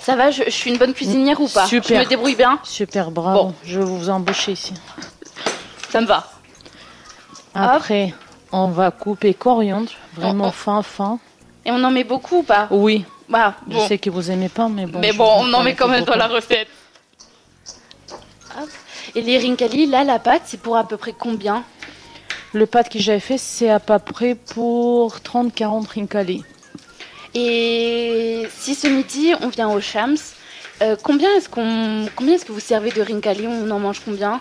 Ça 0.00 0.16
va, 0.16 0.30
je, 0.30 0.42
je 0.44 0.50
suis 0.50 0.70
une 0.70 0.76
bonne 0.78 0.92
cuisinière 0.94 1.40
ou 1.40 1.48
pas? 1.48 1.66
Super. 1.66 2.00
Je 2.00 2.04
me 2.04 2.08
débrouille 2.08 2.34
bien? 2.36 2.58
Super 2.64 3.10
bravo. 3.10 3.44
Bon. 3.44 3.54
Je 3.64 3.78
vais 3.78 3.84
vous 3.86 4.10
embaucher 4.10 4.52
ici. 4.52 4.74
Ça 5.90 6.00
me 6.00 6.06
va. 6.06 6.26
Après, 7.54 8.12
on 8.52 8.68
va 8.68 8.90
couper 8.90 9.32
coriandre, 9.34 9.90
vraiment 10.14 10.46
Oh, 10.46 10.50
oh. 10.50 10.52
fin, 10.52 10.82
fin. 10.82 11.18
Et 11.64 11.70
on 11.70 11.82
en 11.84 11.90
met 11.90 12.04
beaucoup 12.04 12.38
ou 12.38 12.42
pas? 12.42 12.66
Oui, 12.70 13.04
Bah, 13.28 13.54
je 13.70 13.78
sais 13.78 13.96
que 13.98 14.10
vous 14.10 14.30
aimez 14.30 14.48
pas, 14.50 14.68
mais 14.68 14.86
bon. 14.86 14.98
Mais 14.98 15.12
bon, 15.12 15.30
on 15.38 15.52
en 15.54 15.62
met 15.62 15.74
quand 15.74 15.88
même 15.88 16.00
beaucoup. 16.04 16.12
dans 16.12 16.18
la 16.18 16.26
recette. 16.26 16.68
Hop. 18.60 18.68
Et 19.14 19.22
les 19.22 19.38
rincali, 19.38 19.86
là, 19.86 20.02
la 20.04 20.18
pâte, 20.18 20.42
c'est 20.46 20.60
pour 20.60 20.76
à 20.76 20.86
peu 20.86 20.96
près 20.96 21.14
combien? 21.18 21.62
Le 22.54 22.66
pâte 22.66 22.88
que 22.88 22.98
j'avais 23.00 23.20
fait, 23.20 23.36
c'est 23.38 23.68
à 23.68 23.80
peu 23.80 23.98
près 23.98 24.34
pour 24.36 25.16
30-40 25.18 25.86
rincali. 25.92 26.44
Et 27.34 28.46
si 28.56 28.74
ce 28.76 28.86
midi, 28.86 29.34
on 29.42 29.48
vient 29.48 29.68
au 29.68 29.80
Shams, 29.80 30.16
euh, 30.82 30.94
combien 31.02 31.28
est-ce 31.36 31.48
qu'on, 31.48 32.06
combien 32.14 32.34
est-ce 32.36 32.44
que 32.44 32.52
vous 32.52 32.60
servez 32.60 32.90
de 32.92 33.02
rincali 33.02 33.46
On 33.48 33.68
en 33.70 33.80
mange 33.80 34.00
combien? 34.04 34.40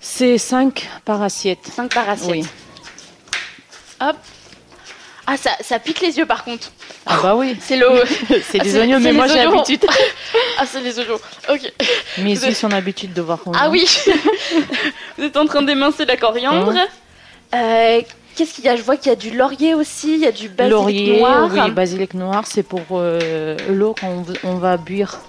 C'est 0.00 0.38
5 0.38 0.88
par 1.04 1.22
assiette. 1.22 1.58
5 1.74 1.92
par 1.92 2.08
assiette. 2.08 2.30
Oui. 2.30 2.44
Hop. 4.00 4.16
Ah, 5.26 5.36
ça, 5.38 5.50
ça 5.62 5.78
pique 5.78 6.00
les 6.02 6.18
yeux 6.18 6.26
par 6.26 6.44
contre. 6.44 6.70
Ah 7.06 7.18
bah 7.22 7.34
oui. 7.34 7.56
C'est 7.60 7.76
l'eau. 7.78 7.90
C'est 8.48 8.60
Ah, 8.60 8.64
des 8.64 8.76
oignons, 8.78 9.00
mais 9.00 9.12
moi 9.12 9.26
j'ai 9.26 9.42
l'habitude. 9.42 9.84
Ah, 10.58 10.64
c'est 10.70 10.80
les 10.82 10.96
oignons. 11.00 11.18
Ok. 11.48 11.72
Mes 12.18 12.30
yeux 12.30 12.44
êtes- 12.50 12.56
sont 12.56 12.68
l'habitude 12.68 13.12
de 13.12 13.22
voir. 13.22 13.40
Ah 13.58 13.70
oui. 13.70 13.88
Vous 15.18 15.24
êtes 15.24 15.36
en 15.36 15.46
train 15.46 15.62
d'émincer 15.62 16.04
la 16.04 16.16
coriandre. 16.16 16.72
Euh, 17.54 18.00
Qu'est-ce 18.36 18.54
qu'il 18.54 18.64
y 18.64 18.68
a? 18.68 18.74
Je 18.74 18.82
vois 18.82 18.96
qu'il 18.96 19.10
y 19.10 19.12
a 19.12 19.16
du 19.16 19.30
laurier 19.30 19.74
aussi, 19.74 20.14
il 20.14 20.20
y 20.20 20.26
a 20.26 20.32
du 20.32 20.48
basilic 20.48 20.72
Laurier, 20.72 21.18
noir. 21.20 21.48
oui, 21.52 21.70
basilic 21.70 22.14
noir, 22.14 22.44
c'est 22.46 22.64
pour 22.64 22.80
euh, 22.92 23.56
l'eau 23.70 23.94
qu'on 23.98 24.24
on 24.42 24.56
va 24.56 24.76
buire 24.76 25.20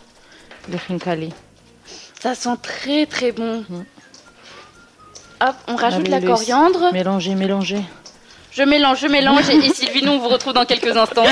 le 0.72 0.78
khinkali. 0.80 1.32
Ça 2.20 2.34
sent 2.34 2.58
très 2.64 3.06
très 3.06 3.32
bon. 3.32 3.64
Hop, 5.42 5.56
on 5.68 5.76
rajoute 5.76 6.08
Allez, 6.10 6.20
la 6.20 6.22
coriandre. 6.22 6.92
Mélangez, 6.94 7.36
mélangez. 7.36 7.82
Je 8.56 8.64
mélange, 8.64 9.02
je 9.02 9.08
mélange. 9.08 9.50
et, 9.50 9.58
et 9.58 9.74
Sylvie, 9.74 10.02
nous, 10.02 10.14
on 10.14 10.20
vous 10.20 10.30
retrouve 10.30 10.54
dans 10.54 10.64
quelques 10.64 10.96
instants. 10.96 11.26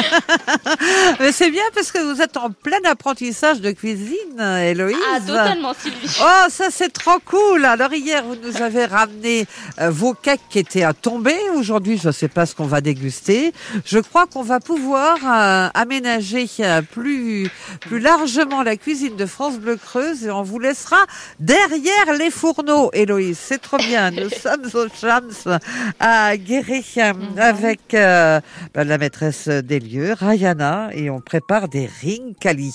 Mais 1.22 1.32
c'est 1.32 1.50
bien 1.52 1.64
parce 1.74 1.90
que 1.90 2.00
vous 2.00 2.22
êtes 2.22 2.36
en 2.36 2.50
plein 2.50 2.80
apprentissage 2.84 3.62
de 3.62 3.72
cuisine, 3.72 4.42
Héloïse. 4.42 4.98
Ah, 5.16 5.20
totalement, 5.22 5.74
Sylvie. 5.74 6.18
Oh, 6.22 6.50
ça 6.50 6.66
c'est 6.70 6.92
trop 6.92 7.20
cool. 7.26 7.64
Alors 7.64 7.94
hier, 7.94 8.24
vous 8.26 8.36
nous 8.36 8.62
avez 8.62 8.84
ramené 8.84 9.46
euh, 9.80 9.90
vos 9.90 10.14
cakes 10.14 10.42
qui 10.50 10.60
étaient 10.60 10.84
à 10.84 10.94
tomber. 10.94 11.36
Aujourd'hui, 11.56 11.98
je 11.98 12.08
ne 12.08 12.12
sais 12.12 12.28
pas 12.28 12.46
ce 12.46 12.56
qu'on 12.56 12.66
va 12.66 12.82
déguster. 12.82 13.54
Je 13.86 14.00
crois 14.00 14.26
qu'on 14.26 14.44
va 14.44 14.60
pouvoir 14.60 15.16
euh, 15.26 15.70
aménager 15.74 16.48
euh, 16.60 16.82
plus, 16.82 17.50
plus 17.80 18.00
largement 18.00 18.64
la 18.64 18.76
cuisine 18.76 19.16
de 19.16 19.26
France 19.26 19.60
Bleu 19.60 19.78
Creuse 19.78 20.26
et 20.26 20.32
on 20.32 20.44
vous 20.44 20.60
laissera 20.60 21.06
derrière 21.40 22.14
les 22.20 22.32
fourneaux, 22.32 22.90
Héloïse. 22.92 23.40
C'est 23.42 23.62
trop 23.62 23.78
bien. 23.78 24.12
Nous 24.12 24.30
sommes 24.44 24.70
au 24.74 24.88
Chams 25.00 25.58
à 26.02 26.36
Guéret 27.14 27.42
avec 27.42 27.94
euh, 27.94 28.40
bah, 28.74 28.84
la 28.84 28.98
maîtresse 28.98 29.48
des 29.48 29.80
lieux, 29.80 30.14
Rayana, 30.14 30.90
et 30.94 31.10
on 31.10 31.20
prépare 31.20 31.68
des 31.70 31.90
rinkali. 32.02 32.74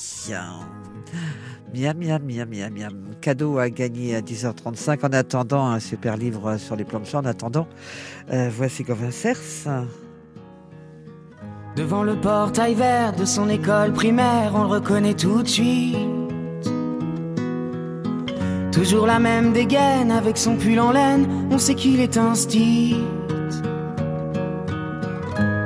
Miam, 1.75 1.97
miam, 1.99 2.23
miam, 2.23 2.49
miam, 2.49 2.73
miam. 2.73 2.95
Cadeau 3.21 3.59
à 3.59 3.69
gagner 3.69 4.17
à 4.17 4.21
10h35 4.21 5.05
en 5.05 5.13
attendant 5.13 5.67
un 5.67 5.81
super 5.81 6.17
livre 6.17 6.57
sur 6.57 6.77
les 6.77 6.85
plans 6.85 7.01
de 7.01 7.07
champ. 7.07 7.19
En 7.19 7.27
attendant, 7.27 7.69
euh, 8.33 8.49
voici 8.51 8.85
Gauvin 8.85 9.11
Cers. 9.11 9.85
Devant 11.77 12.03
le 12.03 12.17
portail 12.17 12.75
vert 12.75 13.13
de 13.13 13.25
son 13.25 13.49
école 13.49 13.93
primaire, 13.93 14.53
on 14.55 14.63
le 14.63 14.69
reconnaît 14.69 15.15
tout 15.15 15.43
de 15.43 15.49
suite. 15.49 15.97
Toujours 18.73 19.07
la 19.07 19.19
même 19.19 19.53
dégaine 19.53 20.11
avec 20.11 20.39
son 20.39 20.57
pull 20.57 20.81
en 20.81 20.93
laine, 20.93 21.27
on 21.51 21.59
sait 21.59 21.75
qu'il 21.75 22.01
est 22.01 22.17
un 22.17 22.35
style. 22.35 23.05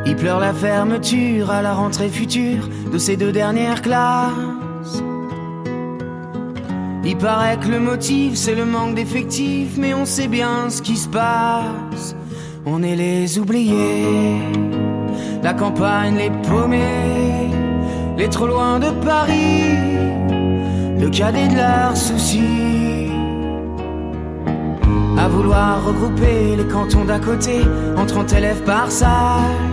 Il 0.05 0.17
pleure 0.17 0.41
la 0.41 0.53
fermeture 0.53 1.51
à 1.51 1.63
la 1.63 1.75
rentrée 1.75 2.09
future 2.09 2.69
de 2.91 2.99
ses 2.99 3.17
deux 3.17 3.31
dernières 3.31 3.83
classes. 3.83 5.03
Il 7.05 7.17
paraît 7.17 7.57
que 7.59 7.69
le 7.69 7.79
motif 7.79 8.35
c'est 8.35 8.55
le 8.55 8.65
manque 8.65 8.95
d'effectifs, 8.95 9.77
mais 9.79 9.95
on 9.95 10.05
sait 10.05 10.29
bien 10.29 10.71
ce 10.71 10.83
qui 10.83 10.97
se 10.97 11.09
passe. 11.09 12.17
On 12.67 12.83
est 12.83 12.97
les 12.97 13.39
oubliés, 13.39 14.39
la 15.43 15.53
campagne 15.53 16.17
les 16.17 16.31
paumés, 16.49 17.51
les 18.17 18.29
trop 18.29 18.47
loin 18.47 18.79
de 18.79 18.91
Paris, 19.05 19.77
le 20.99 21.09
cadet 21.11 21.49
de 21.49 21.57
leurs 21.57 21.97
soucis. 21.97 23.11
À 25.19 25.29
vouloir 25.29 25.85
regrouper 25.85 26.57
les 26.57 26.67
cantons 26.67 27.05
d'à 27.05 27.21
côté 27.21 27.61
en 27.97 28.07
30 28.07 28.33
élèves 28.33 28.63
par 28.65 28.91
salle. 28.91 29.72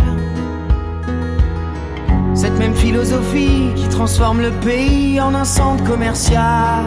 Même 2.60 2.76
philosophie 2.76 3.72
qui 3.74 3.88
transforme 3.88 4.42
le 4.42 4.52
pays 4.52 5.22
en 5.22 5.34
un 5.34 5.46
centre 5.46 5.82
commercial. 5.86 6.84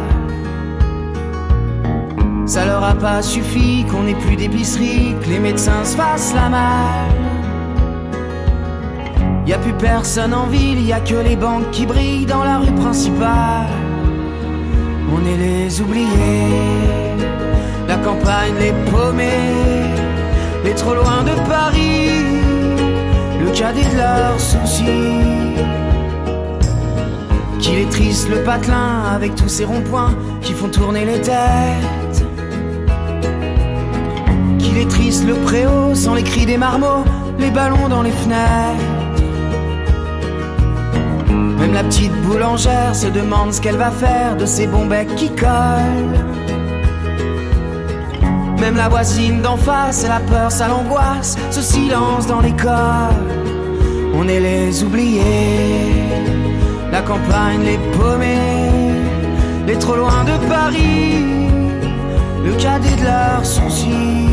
Ça 2.44 2.66
leur 2.66 2.85
a 2.85 2.92
pas 2.94 3.22
suffi 3.22 3.87
qu'on 3.90 4.06
ait 4.06 4.14
plus 4.14 4.37
d'épicerie, 4.37 5.14
que 5.22 5.30
les 5.30 5.38
médecins 5.38 5.82
se 5.82 5.96
fassent 5.96 6.35
la 6.35 6.50
malle. 6.50 7.22
Y 9.46 9.54
a 9.54 9.58
plus 9.58 9.72
personne 9.72 10.35
en 10.35 10.46
ville, 10.46 10.87
y 10.87 10.92
a 10.92 11.00
que 11.00 11.14
les 11.14 11.37
banques 11.37 11.70
qui 11.70 11.87
brillent 11.87 12.26
dans 12.26 12.44
la 12.44 12.58
rue 12.58 12.74
principale. 12.74 13.72
On 15.11 15.24
est 15.26 15.38
les 15.38 15.80
oubliés, 15.80 17.16
la 17.88 17.96
campagne 17.96 18.52
les 18.61 18.74
paumés, 18.90 19.88
les 20.66 20.74
trop 20.74 20.94
loin 20.94 21.22
de 21.22 21.35
Paris, 21.48 22.41
de 23.61 23.97
leurs 23.97 24.41
soucis. 24.41 24.87
Qu'il 27.61 27.79
est 27.79 27.91
triste 27.91 28.29
le 28.31 28.43
patelin 28.43 29.03
avec 29.15 29.35
tous 29.35 29.49
ces 29.49 29.65
ronds-points 29.65 30.15
qui 30.41 30.53
font 30.55 30.69
tourner 30.69 31.05
les 31.05 31.21
têtes. 31.21 32.27
Qu'il 34.59 34.79
est 34.79 34.88
triste 34.88 35.27
le 35.27 35.35
préau 35.35 35.95
sans 35.95 36.15
les 36.15 36.23
cris 36.23 36.47
des 36.47 36.57
marmots, 36.57 37.05
les 37.38 37.51
ballons 37.51 37.88
dans 37.88 38.03
les 38.03 38.11
fenêtres. 38.11 38.83
Même 41.29 41.75
la 41.75 41.85
petite 41.85 42.15
boulangère 42.23 42.97
se 42.97 43.07
demande 43.09 43.53
ce 43.53 43.61
qu'elle 43.61 43.77
va 43.77 43.91
faire 43.91 44.37
de 44.37 44.47
ces 44.47 44.67
bons 44.67 44.87
becs 44.87 45.15
qui 45.15 45.29
collent. 45.29 46.19
Même 48.61 48.77
la 48.77 48.88
voisine 48.88 49.43
d'en 49.43 49.57
face, 49.57 50.05
elle 50.05 50.12
a 50.12 50.21
peur, 50.21 50.51
ça 50.51 50.69
l'angoisse, 50.69 51.37
ce 51.51 51.61
silence 51.61 52.27
dans 52.27 52.41
l'école. 52.41 53.41
On 54.14 54.29
est 54.29 54.40
les 54.40 54.85
oubliés, 54.85 55.92
la 56.90 57.03
campagne 57.03 57.62
les 57.64 57.79
paumés, 57.96 58.94
les 59.66 59.79
trop 59.79 59.96
loin 59.96 60.25
de 60.25 60.37
Paris, 60.48 61.25
le 62.44 62.53
cadet 62.55 62.96
de 62.96 63.05
leurs 63.05 63.44
soucis. 63.44 64.29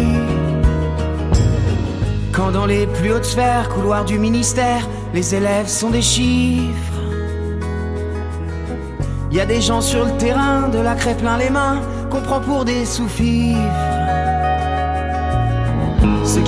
Quand 2.32 2.52
dans 2.52 2.66
les 2.66 2.88
plus 2.88 3.12
hautes 3.14 3.26
sphères, 3.26 3.70
couloirs 3.70 4.06
du 4.06 4.20
ministère, 4.20 4.88
les 5.14 5.34
élèves 5.36 5.68
sont 5.68 5.90
des 5.90 6.02
chiffres. 6.02 6.74
Y 9.32 9.40
a 9.40 9.46
des 9.46 9.62
gens 9.62 9.82
sur 9.82 10.06
le 10.06 10.12
terrain, 10.18 10.70
de 10.70 10.80
la 10.80 10.96
craie 10.96 11.16
plein 11.16 11.38
les 11.38 11.50
mains, 11.50 11.82
qu'on 12.10 12.22
prend 12.22 12.40
pour 12.40 12.66
des 12.66 12.86
sous-fifres. 12.86 13.99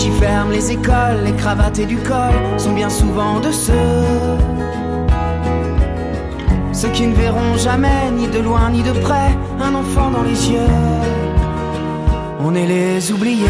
Qui 0.02 0.10
ferment 0.10 0.50
les 0.50 0.72
écoles, 0.72 1.22
les 1.26 1.34
cravates 1.34 1.78
et 1.78 1.86
du 1.86 1.98
col 1.98 2.34
sont 2.58 2.74
bien 2.74 2.90
souvent 2.90 3.40
de 3.40 3.52
ceux. 3.52 4.08
Ceux 6.74 6.90
qui 6.90 7.06
ne 7.06 7.14
verront 7.14 7.56
jamais, 7.56 8.10
ni 8.12 8.26
de 8.26 8.40
loin 8.40 8.72
ni 8.72 8.82
de 8.82 8.94
près, 8.94 9.30
un 9.62 9.76
enfant 9.76 10.10
dans 10.10 10.24
les 10.24 10.50
yeux. 10.50 10.74
On 12.44 12.56
est 12.56 12.66
les 12.66 13.12
oubliés, 13.12 13.46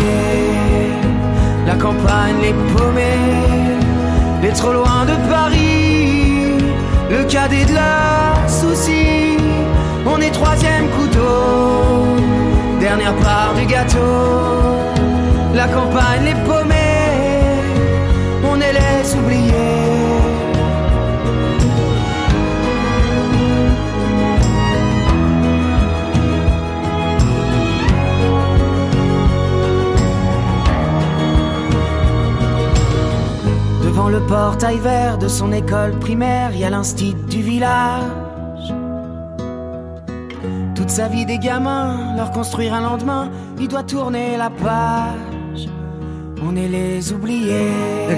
la 1.66 1.76
campagne 1.76 2.36
les 2.42 2.54
paumés, 2.74 3.78
les 4.42 4.52
trop 4.52 4.74
loin 4.74 5.06
de 5.06 5.16
Paris, 5.32 6.58
le 7.10 7.24
cadet 7.30 7.64
de 7.64 7.76
leurs 7.76 8.50
soucis. 8.50 9.38
On 10.06 10.20
est 10.20 10.32
troisième 10.32 10.90
couteau, 10.90 12.08
dernière 12.82 13.16
part 13.16 13.54
du 13.58 13.66
gâteau. 13.66 15.01
La 15.54 15.68
campagne 15.68 16.24
les 16.24 16.34
paumés, 16.46 16.76
on 18.44 18.56
les 18.56 19.16
oubliés. 19.16 19.52
Devant 33.84 34.10
le 34.10 34.22
portail 34.22 34.80
vert 34.80 35.18
de 35.18 35.28
son 35.28 35.52
école 35.52 35.92
primaire, 36.00 36.56
y 36.56 36.64
a 36.64 36.70
l'instit 36.70 37.14
du 37.30 37.42
village. 37.42 38.04
Toute 40.76 40.90
sa 40.90 41.08
vie 41.10 41.26
des 41.26 41.38
gamins, 41.38 42.16
leur 42.16 42.32
construire 42.32 42.74
un 42.74 42.82
lendemain, 42.82 43.30
il 43.60 43.68
doit 43.68 43.84
tourner 43.84 44.38
la 44.38 44.50
page. 44.50 45.31
On 46.44 46.56
est 46.56 46.68
les 46.68 47.14
oubliés. 47.14 47.70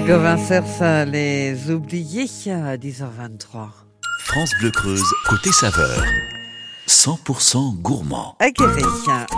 Gauvin 0.06 0.38
Cers, 0.38 1.04
les 1.06 1.70
oubliés 1.70 2.26
à 2.50 2.76
10h23. 2.78 3.68
France 4.20 4.50
Bleu 4.60 4.70
Creuse, 4.70 5.04
côté 5.28 5.52
saveur. 5.52 6.02
100% 6.86 7.80
gourmand. 7.82 8.34
à 8.40 8.50
Guéret, 8.50 8.82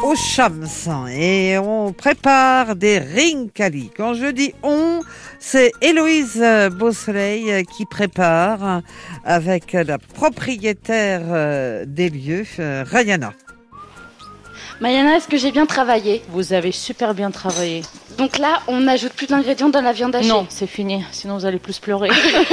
au 0.05 0.15
Chams, 0.15 0.67
et 1.09 1.59
on 1.59 1.93
prépare 1.93 2.77
des 2.77 2.99
rinkali. 2.99 3.91
Quand 3.97 4.15
je 4.15 4.27
dis 4.27 4.55
on, 4.63 5.01
c'est 5.41 5.73
Héloïse 5.81 6.45
Beausoleil 6.73 7.65
qui 7.65 7.87
prépare 7.87 8.83
avec 9.25 9.73
la 9.73 9.99
propriétaire 9.99 11.23
euh, 11.27 11.85
des 11.87 12.09
lieux, 12.09 12.47
euh, 12.61 12.85
Rayana. 12.87 13.33
Mayana, 14.81 15.17
est-ce 15.17 15.27
que 15.29 15.39
j'ai 15.39 15.53
bien 15.53 15.65
travaillé 15.65 16.23
Vous 16.29 16.53
avez 16.53 16.71
super 16.71 17.15
bien 17.15 17.31
travaillé. 17.31 17.83
Donc 18.19 18.37
là, 18.39 18.61
on 18.69 18.81
n'ajoute 18.81 19.13
plus 19.13 19.27
d'ingrédients 19.27 19.71
dans 19.71 19.81
la 19.81 19.93
viande 19.93 20.15
hachée 20.15 20.29
Non, 20.29 20.47
c'est 20.51 20.67
fini. 20.67 21.03
Sinon, 21.13 21.39
vous 21.39 21.47
allez 21.47 21.59
plus 21.59 21.79
pleurer. 21.79 22.11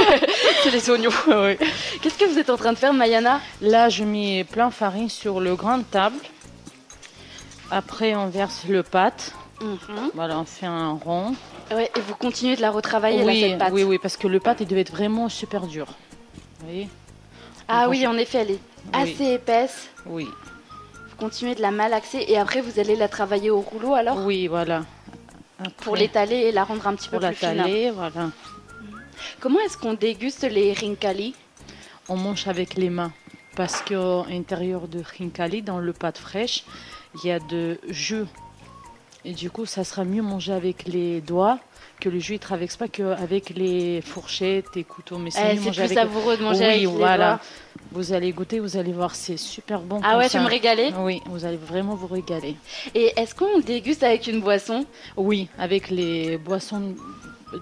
c'est 0.64 0.72
les 0.72 0.90
oignons. 0.90 1.10
Oui. 1.28 1.58
Qu'est-ce 2.02 2.18
que 2.18 2.26
vous 2.26 2.40
êtes 2.40 2.50
en 2.50 2.56
train 2.58 2.72
de 2.72 2.78
faire, 2.78 2.94
Mayana? 2.94 3.42
Là, 3.62 3.90
je 3.90 4.04
mets 4.06 4.46
plein 4.46 4.72
farine 4.72 5.10
sur 5.10 5.42
le 5.42 5.56
grande 5.56 5.90
table. 5.92 6.16
Après, 7.72 8.16
on 8.16 8.28
verse 8.28 8.64
le 8.70 8.84
pâte. 8.84 9.34
Mhm. 9.62 10.12
Voilà, 10.14 10.40
on 10.40 10.46
fait 10.46 10.66
un 10.66 10.92
rond. 10.92 11.36
Ouais, 11.72 11.90
et 11.96 12.00
vous 12.02 12.16
continuez 12.16 12.56
de 12.56 12.62
la 12.62 12.72
retravailler, 12.72 13.24
oui, 13.24 13.42
là, 13.42 13.48
cette 13.50 13.60
pâte 13.60 13.74
oui, 13.74 13.84
oui, 13.84 13.98
parce 14.02 14.16
que 14.18 14.28
le 14.28 14.40
pâte, 14.40 14.58
il 14.62 14.68
devait 14.68 14.82
être 14.82 14.92
vraiment 14.92 15.28
super 15.28 15.66
dur. 15.68 15.88
Vous 16.60 16.68
voyez? 16.68 16.90
Ah 17.68 17.84
Donc, 17.86 17.92
oui, 17.92 18.08
en 18.08 18.18
effet, 18.18 18.40
elle 18.40 18.52
est 18.52 18.60
Oui. 18.94 19.02
assez 19.14 19.34
épaisse. 19.34 19.90
Oui. 20.06 20.28
Vous 21.14 21.20
continuez 21.20 21.54
de 21.54 21.62
la 21.62 21.70
malaxer 21.70 22.26
et 22.28 22.40
après, 22.40 22.60
vous 22.60 22.80
allez 22.80 22.96
la 22.96 23.08
travailler 23.08 23.52
au 23.52 23.62
rouleau, 23.62 23.94
alors? 23.94 24.26
Oui, 24.26 24.48
voilà. 24.48 24.84
Pour 25.78 25.96
l'étaler 25.96 26.38
et 26.38 26.52
la 26.52 26.64
rendre 26.64 26.88
un 26.88 26.96
petit 26.96 27.08
pour 27.08 27.20
peu 27.20 27.28
plus 27.28 27.36
fine. 27.36 27.92
voilà. 27.94 28.32
Comment 29.40 29.60
est-ce 29.60 29.78
qu'on 29.78 29.94
déguste 29.94 30.44
les 30.44 30.74
rincali 30.74 31.36
On 32.10 32.18
mange 32.18 32.48
avec 32.48 32.74
les 32.74 32.90
mains. 32.90 33.14
Parce 33.56 33.84
qu'à 33.84 34.26
l'intérieur 34.28 34.88
de 34.88 35.04
rincali, 35.20 35.62
dans 35.62 35.78
le 35.78 35.94
pâte 35.94 36.18
fraîche, 36.18 36.66
il 37.24 37.28
y 37.28 37.32
a 37.32 37.38
de 37.38 37.80
jus. 37.90 38.26
Et 39.26 39.34
du 39.34 39.50
coup, 39.50 39.66
ça 39.66 39.84
sera 39.84 40.04
mieux 40.04 40.22
manger 40.22 40.54
avec 40.54 40.86
les 40.86 41.22
doigts 41.22 41.60
que 42.02 42.10
le 42.10 42.20
jus 42.20 42.34
ne 42.34 42.38
traverse 42.40 42.76
pas 42.76 42.88
qu'avec 42.90 43.52
les 43.52 44.02
fourchettes 44.02 44.76
et 44.76 44.84
couteaux. 44.84 45.18
Mais 45.18 45.30
Eh, 45.36 45.40
mieux 45.40 45.50
c'est 45.50 45.66
manger 45.66 45.72
plus 45.72 45.82
avec- 45.84 45.98
savoureux 45.98 46.38
de 46.38 46.44
manger 46.44 46.60
oui, 46.60 46.66
avec 46.66 46.80
les 46.82 46.86
voilà. 46.88 47.30
doigts. 47.36 47.40
Vous 47.94 48.12
allez 48.14 48.32
goûter, 48.34 48.60
vous 48.60 48.76
allez 48.76 48.92
voir, 48.92 49.16
c'est 49.16 49.38
super 49.38 49.80
bon. 49.82 50.02
Ah 50.04 50.12
comme 50.12 50.20
ouais, 50.20 50.30
ça. 50.30 50.40
tu 50.40 50.44
me 50.44 50.50
régaler 50.50 50.92
Oui, 51.00 51.22
vous 51.28 51.46
allez 51.46 51.58
vraiment 51.58 51.96
vous 51.96 52.08
régaler. 52.08 52.56
Et 52.96 53.14
est-ce 53.16 53.34
qu'on 53.36 53.60
déguste 53.60 54.04
avec 54.04 54.28
une 54.28 54.42
boisson? 54.42 54.86
Oui, 55.16 55.48
avec 55.58 55.90
les 55.90 56.38
boissons 56.38 56.96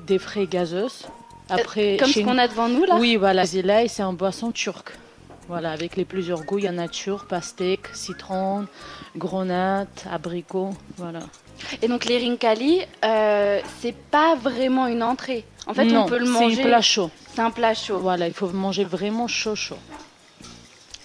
des 0.07 0.17
frais 0.17 0.47
gazeuses. 0.47 1.03
Après, 1.49 1.95
Euh, 1.95 1.97
Comme 1.99 2.07
chez 2.07 2.21
ce 2.21 2.25
qu'on 2.25 2.37
a 2.37 2.47
devant 2.47 2.69
nous, 2.69 2.85
là? 2.85 2.95
Oui, 2.97 3.17
voilà. 3.17 3.45
Zilay, 3.45 3.87
c'est 3.89 4.03
un 4.03 4.13
boisson 4.13 4.51
turc. 4.51 4.93
Voilà, 5.49 5.71
avec 5.71 5.97
les 5.97 6.05
plusieurs 6.05 6.43
goûts. 6.45 6.59
Il 6.59 6.63
y 6.63 6.67
a 6.67 6.71
nature, 6.71 7.25
pastèque, 7.25 7.87
citron, 7.93 8.67
grenade, 9.17 9.89
abricot. 10.09 10.69
Voilà. 10.97 11.19
Et 11.81 11.87
donc 11.87 12.05
les 12.05 12.17
rincali, 12.19 12.81
euh, 13.05 13.59
c'est 13.79 13.95
pas 13.95 14.35
vraiment 14.35 14.87
une 14.87 15.03
entrée. 15.03 15.45
En 15.67 15.73
fait, 15.73 15.85
Non, 15.85 16.03
on 16.03 16.05
peut 16.07 16.17
le 16.17 16.25
c'est 16.25 16.31
manger. 16.31 16.61
un 16.61 16.65
plat 16.65 16.81
chaud. 16.81 17.09
C'est 17.33 17.41
un 17.41 17.51
plat 17.51 17.73
chaud. 17.73 17.99
Voilà, 17.99 18.27
il 18.27 18.33
faut 18.33 18.47
manger 18.49 18.83
vraiment 18.83 19.27
chaud, 19.27 19.55
chaud. 19.55 19.77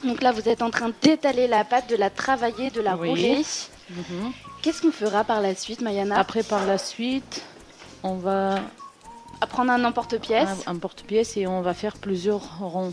Donc 0.05 0.23
là, 0.23 0.33
vous 0.33 0.49
êtes 0.49 0.62
en 0.62 0.71
train 0.71 0.90
d'étaler 1.03 1.47
la 1.49 1.64
pâte, 1.64 1.88
de 1.88 1.97
la 1.97 2.11
travailler, 2.11 2.71
de 2.71 2.81
la 2.81 2.97
Oui. 2.97 3.09
rouler. 3.09 3.45
Mhm. 3.90 4.33
Qu'est-ce 4.62 4.83
qu'on 4.83 4.92
fera 4.92 5.25
par 5.25 5.40
la 5.40 5.55
suite, 5.55 5.81
Mayana? 5.81 6.19
Après, 6.19 6.42
par 6.42 6.66
la 6.66 6.79
suite, 6.79 7.42
on 8.03 8.14
va 8.16 8.57
À 9.40 9.47
prendre 9.47 9.71
un 9.73 9.85
emporte-pièce. 9.85 10.49
un, 10.66 10.73
un 10.73 10.77
porte-pièce 10.77 11.37
et 11.37 11.47
on 11.47 11.61
va 11.61 11.75
faire 11.75 11.97
plusieurs 11.97 12.59
ronds. 12.59 12.92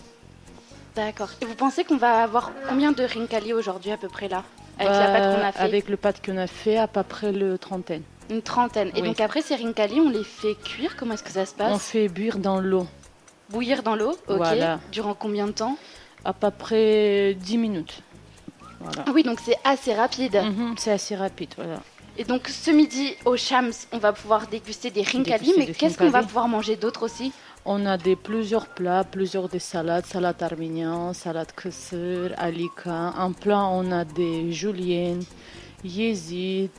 D'accord. 0.96 1.30
Et 1.42 1.46
vous 1.46 1.56
pensez 1.56 1.84
qu'on 1.84 1.98
va 1.98 2.22
avoir 2.24 2.52
combien 2.70 2.92
de 2.92 3.04
rincali 3.04 3.54
aujourd'hui 3.54 3.92
à 3.92 3.98
peu 3.98 4.08
près 4.10 4.28
là? 4.28 4.44
Avec 4.80 4.92
la 4.92 5.08
pâte 5.08 5.36
qu'on 5.36 5.46
a 5.46 5.52
fait 5.52 5.60
Avec 5.64 5.90
le 5.90 5.98
pâte 5.98 6.26
qu'on 6.26 6.38
a 6.38 6.48
fait, 6.48 6.78
à 6.78 6.88
peu 6.88 7.04
près 7.04 7.32
le 7.32 7.58
trentaine. 7.58 8.04
Une 8.30 8.42
trentaine. 8.42 8.90
Et 8.96 9.02
Oui. 9.02 9.08
donc 9.08 9.20
après 9.20 9.42
ces 9.42 9.56
rincali, 9.56 10.00
on 10.00 10.10
les 10.10 10.24
fait 10.24 10.56
cuire 10.56 10.96
Comment 10.98 11.14
est-ce 11.14 11.24
que 11.24 11.32
ça 11.32 11.46
se 11.46 11.54
passe 11.54 11.72
On 11.74 11.80
fait 11.80 12.08
buire 12.08 12.38
dans 12.40 12.60
l'eau. 12.60 12.88
Bouillir 13.50 13.84
dans 13.84 13.96
l'eau 13.96 14.12
Ok. 14.28 14.38
Voilà. 14.38 14.80
Durant 14.92 15.14
combien 15.14 15.46
de 15.48 15.52
temps 15.52 15.78
À 16.26 16.34
peu 16.34 16.50
près 16.52 17.36
10 17.36 17.58
minutes. 17.58 18.02
Voilà. 18.80 19.04
Ah 19.08 19.12
oui, 19.14 19.24
donc 19.24 19.40
c'est 19.44 19.58
assez 19.64 19.94
rapide. 19.94 20.36
Mhm, 20.36 20.76
c'est 20.78 20.92
assez 20.92 21.16
rapide, 21.16 21.54
voilà. 21.58 21.80
Et 22.18 22.24
donc 22.26 22.48
ce 22.48 22.70
midi 22.72 23.16
au 23.26 23.36
Shams, 23.38 23.72
on 23.92 23.98
va 23.98 24.14
pouvoir 24.14 24.48
déguster 24.48 24.92
des 24.92 25.02
rincali, 25.02 25.54
mais 25.58 25.68
qu'est-ce 25.68 25.98
qu'on 25.98 26.10
va 26.10 26.22
pouvoir 26.22 26.48
manger 26.48 26.76
d'autre 26.76 27.04
aussi 27.04 27.32
On 27.66 27.86
a 27.86 27.98
des 27.98 28.18
plusieurs 28.18 28.68
plats, 28.68 29.06
plusieurs 29.06 29.48
des 29.48 29.60
salades, 29.60 30.06
salade 30.06 30.44
arménienne, 30.44 31.14
salade 31.14 31.54
kısır, 31.56 32.34
alika. 32.38 33.14
En 33.18 33.32
plat, 33.32 33.70
on 33.72 33.90
a 33.94 34.04
des 34.04 34.52
juliennes, 34.52 35.24
yézid, 35.82 36.72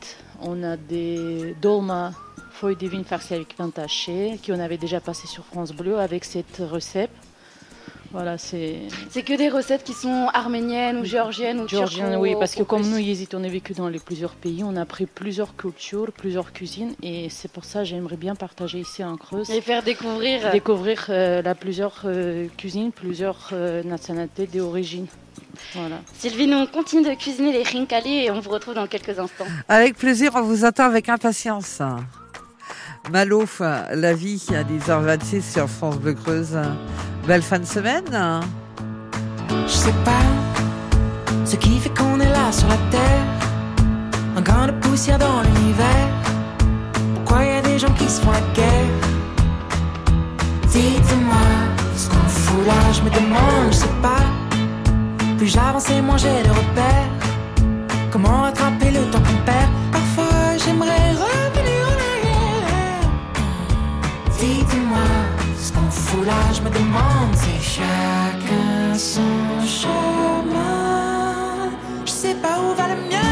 on 0.42 0.62
a 0.62 0.76
des 0.76 1.54
dolma, 1.62 2.12
feuilles 2.50 2.76
divines 2.76 3.04
farcies 3.04 3.32
avec 3.32 3.56
pain 3.56 3.70
taché, 3.70 4.38
qu'on 4.44 4.60
avait 4.60 4.76
déjà 4.76 5.00
passé 5.00 5.26
sur 5.26 5.46
France 5.46 5.72
Bleu 5.72 5.98
avec 5.98 6.22
cette 6.22 6.58
recette. 6.58 7.10
Voilà, 8.14 8.38
c'est 8.38 8.76
C'est 9.10 9.22
que 9.24 9.36
des 9.36 9.48
recettes 9.48 9.82
qui 9.82 9.92
sont 9.92 10.28
arméniennes 10.32 10.98
ou 10.98 11.04
géorgiennes 11.04 11.60
ou 11.60 11.68
Georgien, 11.68 12.10
turco- 12.10 12.22
oui, 12.22 12.36
parce 12.38 12.54
que 12.54 12.62
comme 12.62 12.82
plus. 12.82 12.90
nous, 12.92 12.98
Yézid, 12.98 13.34
on 13.34 13.42
a 13.42 13.48
vécu 13.48 13.72
dans 13.72 13.88
les 13.88 13.98
plusieurs 13.98 14.36
pays, 14.36 14.62
on 14.62 14.76
a 14.76 14.82
appris 14.82 15.06
plusieurs 15.06 15.56
cultures, 15.56 16.12
plusieurs 16.12 16.52
cuisines, 16.52 16.94
et 17.02 17.28
c'est 17.28 17.50
pour 17.50 17.64
ça 17.64 17.80
que 17.80 17.86
j'aimerais 17.86 18.16
bien 18.16 18.36
partager 18.36 18.78
ici 18.78 19.02
en 19.02 19.16
Creuse. 19.16 19.50
Et 19.50 19.60
faire 19.60 19.82
découvrir. 19.82 20.52
Découvrir 20.52 21.06
euh, 21.08 21.42
la 21.42 21.56
plusieurs 21.56 22.02
euh, 22.04 22.46
cuisines, 22.56 22.92
plusieurs 22.92 23.48
euh, 23.52 23.82
nationalités 23.82 24.46
d'origine. 24.46 25.06
Voilà. 25.74 25.96
Sylvie, 26.16 26.46
nous 26.46 26.58
on 26.58 26.66
continue 26.66 27.02
de 27.02 27.14
cuisiner 27.16 27.52
les 27.52 27.64
rincali 27.64 28.26
et 28.26 28.30
on 28.30 28.38
vous 28.38 28.50
retrouve 28.50 28.74
dans 28.74 28.86
quelques 28.86 29.18
instants. 29.18 29.44
Avec 29.68 29.96
plaisir, 29.96 30.30
on 30.36 30.42
vous 30.42 30.64
attend 30.64 30.84
avec 30.84 31.08
impatience. 31.08 31.82
Malouf, 33.10 33.58
la 33.60 34.14
vie 34.14 34.40
à 34.50 34.62
10h26 34.62 35.42
sur 35.52 35.68
France 35.68 35.98
Bleu 35.98 36.14
Creuse. 36.14 36.56
Belle 37.26 37.40
fin 37.40 37.58
de 37.58 37.64
semaine. 37.64 38.04
Je 39.66 39.72
sais 39.72 39.94
pas 40.04 40.10
ce 41.46 41.56
qui 41.56 41.78
fait 41.78 41.88
qu'on 41.88 42.20
est 42.20 42.28
là 42.28 42.52
sur 42.52 42.68
la 42.68 42.76
terre. 42.90 43.24
Un 44.36 44.42
grain 44.42 44.66
de 44.66 44.72
poussière 44.72 45.18
dans 45.18 45.40
l'univers. 45.40 46.08
Pourquoi 47.14 47.44
y 47.44 47.56
a 47.56 47.62
des 47.62 47.78
gens 47.78 47.92
qui 47.94 48.04
se 48.04 48.20
font 48.20 48.30
la 48.30 48.42
guerre? 48.52 48.90
Dites-moi 50.68 51.46
ce 51.96 52.10
qu'on 52.10 52.28
fout 52.28 52.66
là, 52.66 52.92
je 52.92 53.00
me 53.00 53.08
demande, 53.08 53.70
je 53.70 53.76
sais 53.76 53.96
pas. 54.02 54.24
Plus 55.38 55.48
j'avance 55.48 55.88
et 55.90 56.02
moins 56.02 56.18
j'ai 56.18 56.42
de 56.42 56.50
repères. 56.50 57.08
Comment 58.12 58.52
là, 66.22 66.52
je 66.52 66.60
me 66.60 66.70
demande. 66.70 67.34
C'est 67.34 67.62
chacun 67.62 68.94
son 68.96 69.66
chemin. 69.66 70.62
Je 72.04 72.10
sais 72.10 72.34
pas 72.34 72.60
où 72.60 72.74
va 72.74 72.88
le 72.88 72.96
mien. 73.10 73.23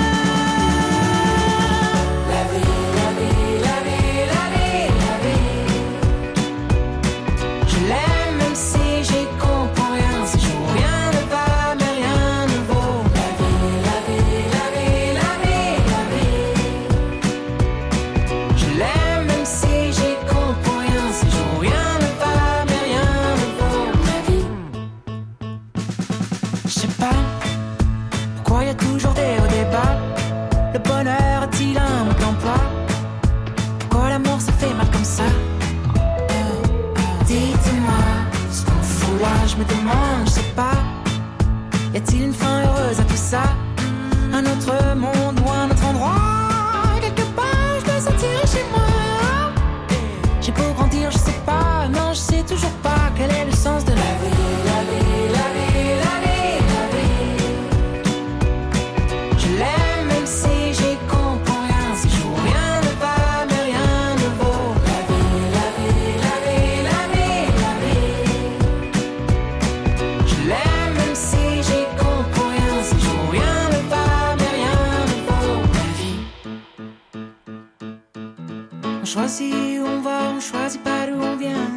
Choisit 79.12 79.78
où 79.78 79.84
on 79.86 80.00
va, 80.00 80.32
on 80.34 80.40
choisit 80.40 80.82
pas 80.82 81.06
d'où 81.06 81.20
on 81.20 81.36
vient. 81.36 81.68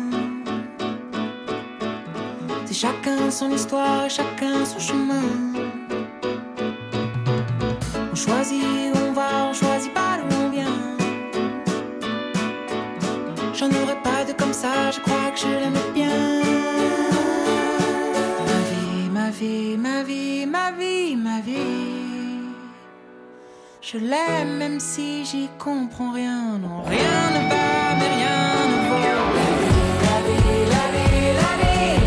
C'est 2.65 2.73
chacun 2.73 3.29
son 3.29 3.51
histoire, 3.51 4.09
chacun 4.09 4.63
son 4.63 4.79
chemin. 4.79 5.54
Je 23.95 24.01
l'aime 24.01 24.57
même 24.57 24.79
si 24.81 25.23
j'y 25.23 25.47
comprends 25.57 26.11
rien. 26.11 26.57
Non, 26.59 26.81
rien 26.83 27.29
ne 27.31 27.49
va, 27.49 27.95
mais 27.97 28.09
rien 28.17 28.67
ne 28.71 28.77
vaut. 28.89 28.99
La 30.03 30.17
vie, 30.25 30.65
la 30.73 30.85
vie, 30.93 31.31
la 31.39 31.51
vie, 31.61 31.75
la 31.87 31.95
vie. 31.95 32.04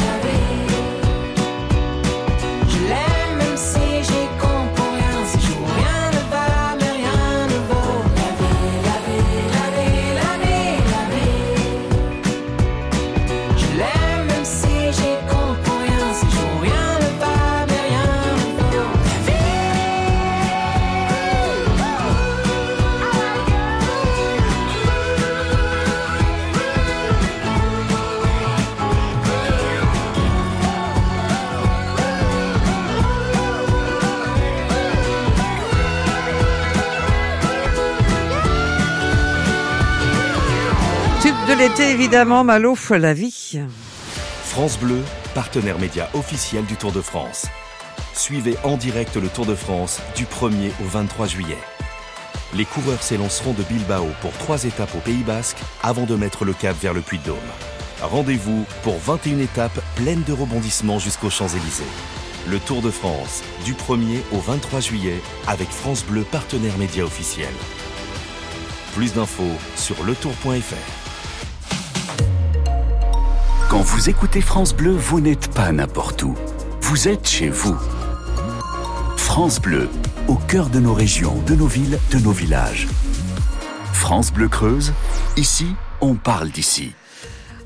L'été, 41.59 41.91
évidemment, 41.91 42.45
Malouf, 42.45 42.91
la 42.91 43.13
vie. 43.13 43.59
France 44.45 44.79
Bleu, 44.79 45.01
partenaire 45.35 45.79
média 45.79 46.09
officiel 46.15 46.65
du 46.65 46.77
Tour 46.77 46.93
de 46.93 47.01
France. 47.01 47.47
Suivez 48.15 48.57
en 48.63 48.77
direct 48.77 49.17
le 49.17 49.29
Tour 49.29 49.45
de 49.45 49.57
France 49.57 50.01
du 50.17 50.25
1er 50.25 50.71
au 50.81 50.87
23 50.87 51.27
juillet. 51.27 51.59
Les 52.55 52.65
coureurs 52.65 53.03
s'élanceront 53.03 53.53
de 53.55 53.63
Bilbao 53.65 54.07
pour 54.21 54.33
trois 54.39 54.65
étapes 54.65 54.95
au 54.95 54.99
Pays 54.99 55.25
Basque 55.25 55.59
avant 55.83 56.05
de 56.05 56.15
mettre 56.15 56.45
le 56.45 56.53
cap 56.53 56.77
vers 56.81 56.95
le 56.95 57.01
Puy-de-Dôme. 57.01 57.37
Rendez-vous 58.03 58.65
pour 58.85 58.99
21 58.99 59.39
étapes 59.41 59.81
pleines 59.97 60.23
de 60.23 60.33
rebondissements 60.33 61.01
jusqu'aux 61.01 61.31
Champs-Élysées. 61.31 61.85
Le 62.47 62.61
Tour 62.61 62.83
de 62.83 62.91
France 62.91 63.43
du 63.65 63.75
1er 63.75 64.21
au 64.33 64.39
23 64.39 64.81
juillet 64.81 65.21
avec 65.49 65.69
France 65.69 66.05
Bleu, 66.05 66.23
partenaire 66.23 66.79
média 66.79 67.05
officiel. 67.05 67.53
Plus 68.95 69.13
d'infos 69.13 69.57
sur 69.77 70.03
letour.fr. 70.05 70.98
Quand 73.69 73.83
vous 73.83 74.09
écoutez 74.09 74.41
France 74.41 74.75
Bleu, 74.75 74.93
vous 74.93 75.21
n'êtes 75.21 75.53
pas 75.53 75.73
n'importe 75.73 76.23
où. 76.23 76.35
Vous 76.81 77.07
êtes 77.07 77.29
chez 77.29 77.51
vous. 77.51 77.77
France 79.19 79.61
Bleu, 79.61 79.91
au 80.27 80.37
cœur 80.37 80.71
de 80.71 80.81
nos 80.81 80.95
régions, 80.95 81.37
de 81.47 81.55
nos 81.55 81.67
villes, 81.67 81.99
de 82.11 82.19
nos 82.19 82.33
villages. 82.33 82.89
France 83.93 84.33
Bleu 84.33 84.49
Creuse, 84.49 84.95
ici, 85.37 85.67
on 86.01 86.15
parle 86.15 86.49
d'ici. 86.49 86.95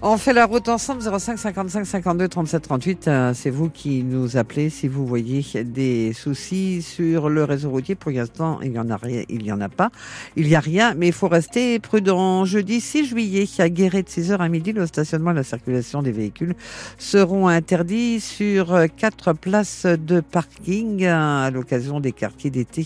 On 0.05 0.17
fait 0.17 0.33
la 0.33 0.47
route 0.47 0.69
ensemble 0.69 1.01
05 1.01 1.39
55 1.39 1.85
52 1.85 2.27
37 2.27 2.63
38. 2.63 3.07
Euh, 3.07 3.35
c'est 3.35 3.51
vous 3.51 3.71
qui 3.71 4.03
nous 4.03 4.37
appelez 4.37 4.69
si 4.69 4.89
vous 4.89 5.07
voyez 5.07 5.45
des 5.63 6.13
soucis 6.13 6.83
sur 6.83 7.29
le 7.29 7.45
réseau 7.45 7.71
routier. 7.71 7.95
Pour 7.95 8.11
l'instant, 8.11 8.59
il 8.63 8.73
y 8.73 8.81
en 8.81 8.91
a 8.91 8.97
rien, 8.97 9.23
il 9.29 9.47
y 9.47 9.53
en 9.53 9.61
a 9.61 9.69
pas. 9.69 9.91
Il 10.35 10.49
y 10.49 10.57
a 10.57 10.61
rien, 10.61 10.95
mais 10.95 11.07
il 11.07 11.13
faut 11.13 11.29
rester 11.29 11.79
prudent. 11.79 12.45
Jeudi 12.45 12.81
6 12.81 13.05
juillet, 13.11 13.47
à 13.59 13.69
Guéret 13.69 14.03
de 14.03 14.09
6h 14.09 14.39
à 14.39 14.49
midi, 14.49 14.73
le 14.73 14.89
stationnement 14.89 15.31
et 15.31 15.35
la 15.35 15.45
circulation 15.45 16.03
des 16.03 16.11
véhicules 16.11 16.57
seront 16.99 17.47
interdits 17.47 18.19
sur 18.19 18.87
quatre 18.97 19.35
places 19.35 19.87
de 19.87 20.19
parking 20.19 21.05
euh, 21.05 21.47
à 21.47 21.51
l'occasion 21.53 22.01
des 22.01 22.11
quartiers 22.11 22.51
d'été 22.51 22.85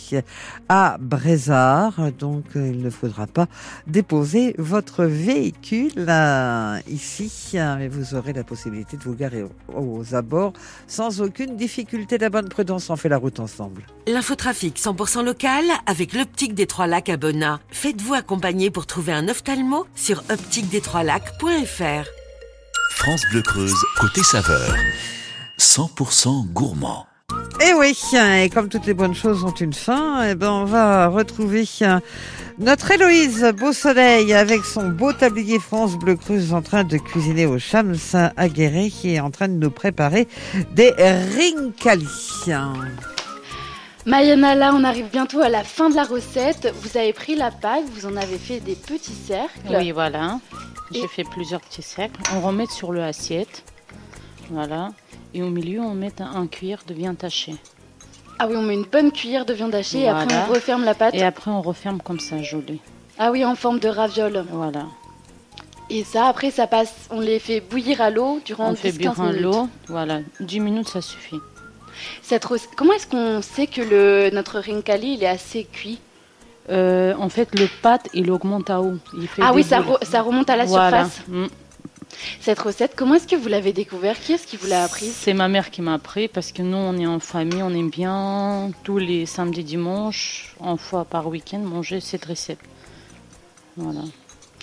à 0.68 0.98
Brézard. 1.00 2.12
Donc, 2.18 2.44
euh, 2.57 2.68
il 2.74 2.83
ne 2.83 2.90
faudra 2.90 3.26
pas 3.26 3.46
déposer 3.87 4.55
votre 4.59 5.05
véhicule 5.05 5.92
euh, 6.09 6.79
ici, 6.90 7.06
euh, 7.55 7.77
mais 7.79 7.88
vous 7.88 8.14
aurez 8.14 8.33
la 8.33 8.45
possibilité 8.45 8.97
de 8.97 9.03
vous 9.03 9.14
garer 9.14 9.45
aux, 9.75 10.14
abords 10.14 10.53
sans 10.87 11.21
aucune 11.21 11.57
difficulté. 11.57 12.19
La 12.19 12.31
bonne 12.31 12.49
prudence, 12.49 12.90
on 12.90 12.97
fait 12.97 13.09
la 13.09 13.19
route 13.19 13.40
ensemble. 13.40 13.83
L'infotrafic 14.07 14.79
100% 14.79 15.25
local 15.25 15.64
avec 15.87 16.12
l'optique 16.12 16.55
des 16.55 16.66
Trois 16.66 16.87
Lacs 16.87 17.09
à 17.09 17.16
Bonnat. 17.16 17.61
Faites-vous 17.71 18.14
accompagner 18.14 18.71
pour 18.71 18.87
trouver 18.87 19.12
un 19.12 19.29
ophtalmo 19.29 19.87
sur 19.95 20.23
optiquedestroislacs.fr. 20.31 22.09
France 22.90 23.23
Bleu 23.31 23.42
Creuse, 23.42 23.85
côté 23.99 24.23
saveur. 24.23 24.75
100% 25.59 26.53
gourmand. 26.53 27.07
Et 27.68 27.72
oui, 27.74 27.96
et 28.14 28.48
comme 28.48 28.68
toutes 28.68 28.87
les 28.87 28.94
bonnes 28.94 29.14
choses 29.14 29.42
ont 29.44 29.50
une 29.50 29.72
fin, 29.72 30.22
eh 30.29 30.35
ben 30.35 30.50
on 30.50 30.64
va 30.64 31.09
retrouver 31.09 31.64
euh, 31.83 31.98
notre 32.59 32.90
Héloïse 32.92 33.44
Beau 33.59 33.72
Soleil 33.72 34.33
avec 34.35 34.64
son 34.64 34.88
beau 34.88 35.12
tablier 35.12 35.59
France 35.59 35.96
Bleu 35.98 36.14
Creuse 36.16 36.52
en 36.52 36.62
train 36.62 36.85
de 36.85 36.96
cuisiner 36.96 37.44
au 37.46 37.59
Chams 37.59 37.96
à 38.14 38.48
Guéret 38.48 38.88
qui 38.90 39.14
est 39.14 39.20
en 39.20 39.31
train 39.31 39.48
de 39.48 39.55
nous 39.55 39.70
préparer 39.70 40.29
des 40.74 40.90
rincali. 40.98 42.07
Mayana, 44.05 44.55
là, 44.55 44.72
on 44.72 44.85
arrive 44.85 45.07
bientôt 45.11 45.40
à 45.40 45.48
la 45.48 45.64
fin 45.64 45.90
de 45.90 45.96
la 45.96 46.05
recette. 46.05 46.72
Vous 46.83 46.96
avez 46.96 47.12
pris 47.12 47.35
la 47.35 47.50
pâte, 47.50 47.83
vous 47.92 48.07
en 48.07 48.16
avez 48.16 48.38
fait 48.38 48.61
des 48.61 48.76
petits 48.76 49.12
cercles. 49.26 49.50
Oui, 49.68 49.90
voilà. 49.90 50.38
J'ai 50.92 51.00
Et- 51.00 51.09
fait 51.09 51.24
plusieurs 51.24 51.61
petits 51.61 51.83
cercles. 51.83 52.20
On 52.37 52.40
remet 52.40 52.66
sur 52.66 52.92
le 52.92 53.02
assiette. 53.02 53.64
Voilà. 54.50 54.90
Et 55.37 55.42
au 55.42 55.51
milieu, 55.51 55.81
on 55.83 55.92
met 55.92 56.14
un, 56.22 56.46
cuillère 56.46 56.81
de 56.87 56.94
viande 56.94 57.22
hachée. 57.22 57.55
Ah 58.38 58.46
oui, 58.49 58.57
on 58.57 58.62
met 58.62 58.72
une 58.72 58.85
bonne 58.90 59.12
cuillère 59.12 59.44
de 59.44 59.53
viande 59.53 59.75
hachée 59.75 60.01
et 60.01 60.09
après 60.09 60.35
on 60.49 60.51
referme 60.53 60.83
la 60.85 60.94
pâte. 60.94 61.14
Et 61.14 61.22
après, 61.22 61.51
on 61.51 61.61
referme 61.61 62.01
comme 62.01 62.20
ça, 62.20 62.42
joli. 62.42 62.81
Ah 63.18 63.31
oui, 63.33 63.44
en 63.44 63.55
forme 63.55 63.79
de 63.79 63.88
raviole. 63.88 64.46
Voilà. 64.51 64.87
Et 65.90 66.05
ça, 66.05 66.27
après, 66.29 66.51
ça 66.51 66.66
passe, 66.66 66.94
on 67.11 67.20
les 67.20 67.38
fait 67.38 67.61
bouillir 67.61 68.01
à 68.01 68.09
l'eau 68.11 68.40
durant 68.46 68.70
On 68.70 68.75
fait 68.77 68.92
10-15 68.92 68.92
bouillir 68.96 69.22
minutes. 69.25 69.40
l'eau. 69.42 69.68
Voilà. 69.88 70.20
10 70.40 70.61
minutes, 70.61 70.88
ça 70.88 71.03
suffit. 71.03 71.37
Cette 72.22 72.46
Comment 72.77 72.94
est-ce 72.94 73.07
qu'on 73.07 73.42
sait 73.42 73.66
que 73.66 73.83
le... 73.83 74.31
notre 74.35 74.59
rincali, 74.59 75.14
il 75.14 75.22
est 75.22 75.29
assez 75.29 75.64
cuit? 75.64 75.99
Euh, 76.70 77.12
en 77.18 77.29
fait, 77.29 77.59
le 77.61 77.66
pâte, 77.83 78.09
il 78.14 78.31
augmente 78.31 78.70
à. 78.70 78.81
Il 79.20 79.29
fait 79.29 79.42
Ah 79.44 79.53
oui, 79.55 79.62
ça, 79.64 79.83
boules. 79.83 79.96
re- 80.01 80.05
ça 80.07 80.22
remonte 80.22 80.49
à 80.49 80.57
la 80.57 80.64
Voilà. 80.64 81.05
surface. 81.05 81.22
Mm. 81.29 81.44
Cette 82.40 82.59
recette, 82.59 82.94
comment 82.96 83.14
est-ce 83.14 83.26
que 83.26 83.37
vous 83.37 83.48
l'avez 83.48 83.72
découvert? 83.72 84.18
Qui 84.18 84.33
est-ce 84.33 84.46
qui 84.46 84.57
vous 84.57 84.66
l'a 84.66 84.85
apprise? 84.85 85.14
C'est 85.14 85.35
ma 85.35 85.48
mère 85.48 85.70
qui 85.70 85.83
m'a 85.83 85.94
appris 85.94 86.29
parce 86.29 86.52
que 86.52 86.62
nous, 86.62 86.76
on 86.76 86.96
est 86.98 87.07
en 87.07 87.20
famille, 87.20 87.62
on 87.62 87.74
aime 87.74 87.90
bien 87.90 88.70
tous 88.85 88.98
les 88.98 89.26
samedis, 89.26 89.64
dimanches, 89.64 90.55
une 90.64 90.79
fois 90.79 91.05
par 91.05 91.29
week-end, 91.29 91.59
manger 91.59 92.00
cette 92.00 92.24
recette. 92.24 92.61
Voilà. 93.76 94.00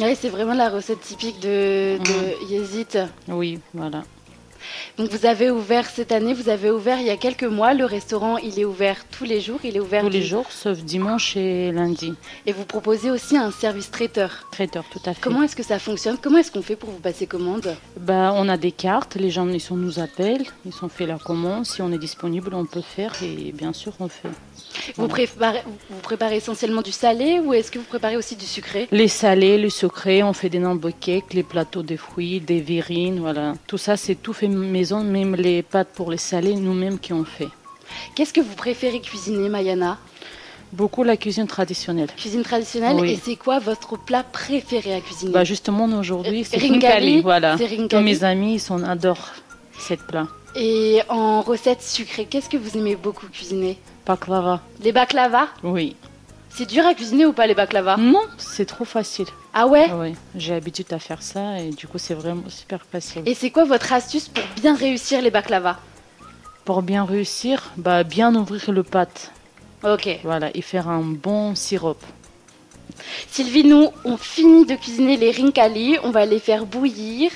Ouais, 0.02 0.16
c'est 0.16 0.30
vraiment 0.30 0.56
la 0.56 0.70
recette 0.70 1.02
typique 1.02 1.40
de, 1.40 2.00
de 2.00 2.52
Yezid. 2.52 3.10
Oui, 3.28 3.60
voilà. 3.74 4.04
Donc 4.98 5.10
vous 5.10 5.26
avez 5.26 5.52
ouvert 5.52 5.90
cette 5.90 6.12
année, 6.12 6.34
vous 6.34 6.50
avez 6.50 6.72
ouvert 6.72 7.00
il 7.00 7.08
y 7.08 7.10
a 7.10 7.18
quelques 7.18 7.44
mois. 7.44 7.74
Le 7.74 7.86
restaurant, 7.86 8.38
il 8.38 8.60
est 8.60 8.66
ouvert 8.66 9.06
tous 9.10 9.26
les 9.26 9.42
jours. 9.42 9.60
Il 9.64 9.76
est 9.76 9.80
ouvert 9.80 10.04
Tous 10.04 10.10
les 10.10 10.22
jours, 10.22 10.52
sauf 10.52 10.80
dimanche 10.80 11.36
et 11.36 11.72
lundi. 11.72 12.14
Et 12.46 12.54
vous 12.54 12.66
proposez 12.66 13.12
aussi 13.12 13.38
un 13.38 13.52
service 13.52 13.92
traiteur. 13.92 14.48
Traiteur, 14.52 14.84
tout 14.92 15.02
à 15.06 15.14
fait. 15.14 15.22
Comment 15.22 15.44
est-ce 15.44 15.56
que 15.56 15.64
ça 15.64 15.80
fonctionne? 15.80 16.18
Comment 16.22 16.38
est-ce 16.38 16.52
qu'on 16.52 16.62
fait 16.62 16.76
pour 16.76 16.90
vous 16.90 17.00
passer 17.00 17.28
commande? 17.28 17.76
Bah, 18.00 18.34
on 18.36 18.50
a 18.50 18.58
des 18.58 18.72
cartes, 18.72 19.16
les 19.16 19.30
gens 19.30 19.48
ils 19.48 19.62
sont, 19.62 19.76
nous 19.76 20.00
appellent, 20.00 20.46
ils 20.66 20.74
ont 20.82 20.90
fait 20.90 21.06
la 21.06 21.18
commande. 21.18 21.66
Si 21.66 21.82
on 21.82 21.92
est 21.92 21.98
disponible, 21.98 22.54
on 22.54 22.66
peut 22.66 22.82
faire 22.82 23.14
et 23.22 23.52
bien 23.52 23.74
sûr, 23.74 23.94
on 24.00 24.08
fait. 24.08 24.30
Vous, 24.96 25.08
préparez, 25.08 25.64
vous 25.90 26.00
préparez 26.02 26.38
essentiellement 26.38 26.82
du 26.82 26.92
salé 26.92 27.40
ou 27.40 27.54
est-ce 27.54 27.72
que 27.72 27.80
vous 27.80 27.86
préparez 27.86 28.18
aussi 28.18 28.36
du 28.36 28.46
sucré? 28.46 28.88
Les 28.92 29.08
salés, 29.08 29.58
les 29.58 29.70
sucrés, 29.70 30.24
on 30.24 30.34
fait 30.34 30.50
des 30.50 30.62
cakes, 31.00 31.34
les 31.34 31.44
plateaux 31.44 31.84
de 31.84 31.96
fruits, 31.96 32.40
des 32.40 32.62
verrines, 32.62 33.20
voilà. 33.20 33.54
Tout 33.68 33.78
ça, 33.78 33.98
c'est 33.98 34.16
tout 34.16 34.34
fait 34.34 34.48
maison, 34.48 35.04
même 35.04 35.36
les 35.36 35.62
pâtes 35.62 35.90
pour 35.94 36.12
les 36.12 36.18
salés, 36.18 36.56
nous-mêmes 36.56 37.00
qui 37.00 37.14
on 37.14 37.26
fait. 37.26 37.50
Qu'est-ce 38.16 38.34
que 38.34 38.42
vous 38.42 38.56
préférez 38.56 39.00
cuisiner, 39.02 39.50
Mayana? 39.50 39.98
Beaucoup 40.72 41.04
la 41.04 41.18
cuisine 41.18 41.46
traditionnelle. 41.46 42.10
Cuisine 42.18 42.42
traditionnelle 42.42 42.98
Oui. 43.00 43.12
Et 43.12 43.20
c'est 43.24 43.36
quoi 43.36 43.60
votre 43.60 43.96
plat 43.96 44.24
préféré 44.24 44.96
à 44.96 45.02
cuisiner? 45.02 45.32
Bah 45.32 45.44
justement, 45.44 45.86
aujourd'hui, 45.86 46.44
c'est 46.44 46.58
Rincali, 46.58 46.74
rincali, 46.80 47.22
voilà. 47.22 47.58
Tous 47.90 48.00
mes 48.00 48.24
amis, 48.24 48.56
ils 48.56 48.84
adorent 48.84 49.30
cette 49.78 50.02
plat. 50.08 50.28
Et 50.56 51.02
en 51.10 51.42
recette 51.42 51.82
sucrée, 51.82 52.26
qu'est-ce 52.26 52.50
que 52.50 52.58
vous 52.58 52.78
aimez 52.78 52.96
beaucoup 52.96 53.28
cuisiner? 53.28 53.80
Baklava. 54.06 54.62
Les 54.82 54.92
baklava? 54.92 55.48
Oui. 55.64 55.96
C'est 56.50 56.68
dur 56.68 56.86
à 56.86 56.94
cuisiner 56.94 57.26
ou 57.26 57.34
pas 57.34 57.48
les 57.48 57.56
baklava? 57.56 57.98
Non, 57.98 58.22
c'est 58.38 58.66
trop 58.68 58.86
facile. 58.86 59.26
Ah 59.56 59.66
ouais? 59.66 59.92
Oui, 59.92 60.14
j'ai 60.36 60.54
l'habitude 60.54 60.92
à 60.94 61.00
faire 61.00 61.24
ça 61.24 61.60
et 61.60 61.72
du 61.72 61.88
coup, 61.88 61.98
c'est 61.98 62.14
vraiment 62.14 62.48
super 62.50 62.82
facile. 62.92 63.24
Et 63.26 63.34
c'est 63.34 63.50
quoi 63.50 63.66
votre 63.66 63.92
astuce 63.92 64.28
pour 64.28 64.44
bien 64.62 64.76
réussir 64.76 65.22
les 65.22 65.32
baklava? 65.32 65.80
Pour 66.66 66.84
bien 66.84 67.04
réussir, 67.04 67.72
bah, 67.78 68.04
bien 68.04 68.36
ouvrir 68.36 68.72
le 68.72 68.84
pâte. 68.84 69.32
Ok. 69.84 70.20
Voilà, 70.24 70.56
et 70.56 70.62
faire 70.62 70.88
un 70.88 71.02
bon 71.02 71.56
sirop. 71.56 71.98
Sylvie, 73.30 73.64
nous, 73.64 73.90
on 74.06 74.18
finit 74.18 74.66
de 74.66 74.76
cuisiner 74.76 75.18
les 75.18 75.32
rincali, 75.32 75.98
on 76.04 76.12
va 76.12 76.26
les 76.28 76.40
faire 76.40 76.68
bouillir. 76.68 77.32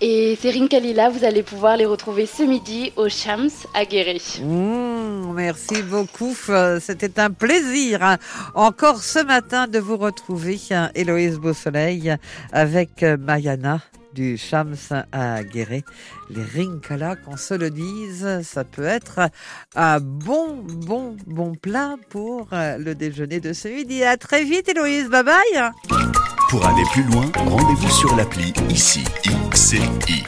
Et 0.00 0.38
ces 0.40 0.50
Rinkali-là, 0.50 1.10
vous 1.10 1.24
allez 1.24 1.42
pouvoir 1.42 1.76
les 1.76 1.86
retrouver 1.86 2.26
ce 2.26 2.44
midi 2.44 2.92
au 2.96 3.08
Shams 3.08 3.50
à 3.74 3.84
Guéret. 3.84 4.20
Mmh, 4.40 5.32
merci 5.34 5.82
beaucoup. 5.82 6.36
C'était 6.80 7.18
un 7.18 7.30
plaisir 7.30 8.02
hein, 8.04 8.18
encore 8.54 9.02
ce 9.02 9.24
matin 9.24 9.66
de 9.66 9.80
vous 9.80 9.96
retrouver, 9.96 10.58
hein, 10.70 10.90
Héloïse 10.94 11.38
Beausoleil, 11.38 12.14
avec 12.52 13.02
euh, 13.02 13.16
Mayana 13.16 13.80
du 14.14 14.36
Shams 14.36 14.76
à 15.12 15.42
Guéret. 15.42 15.82
Les 16.30 16.42
Rinkala, 16.42 17.16
qu'on 17.16 17.36
se 17.36 17.54
le 17.54 17.70
dise, 17.70 18.40
ça 18.42 18.64
peut 18.64 18.84
être 18.84 19.30
un 19.74 19.98
bon, 20.00 20.64
bon, 20.64 21.16
bon 21.26 21.54
plat 21.54 21.96
pour 22.08 22.48
euh, 22.52 22.78
le 22.78 22.94
déjeuner 22.94 23.40
de 23.40 23.52
ce 23.52 23.68
midi. 23.68 24.04
À 24.04 24.16
très 24.16 24.44
vite, 24.44 24.68
Héloïse. 24.68 25.08
Bye 25.08 25.24
bye. 25.24 26.27
Pour 26.48 26.64
aller 26.64 26.82
plus 26.92 27.02
loin, 27.02 27.26
rendez-vous 27.46 27.90
sur 27.90 28.16
l'appli 28.16 28.54
ICI, 28.70 29.04
ICI 29.52 29.82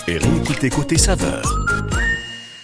et 0.06 0.18
réécoutez 0.18 0.68
Côté 0.68 0.98
Saveur. 0.98 1.42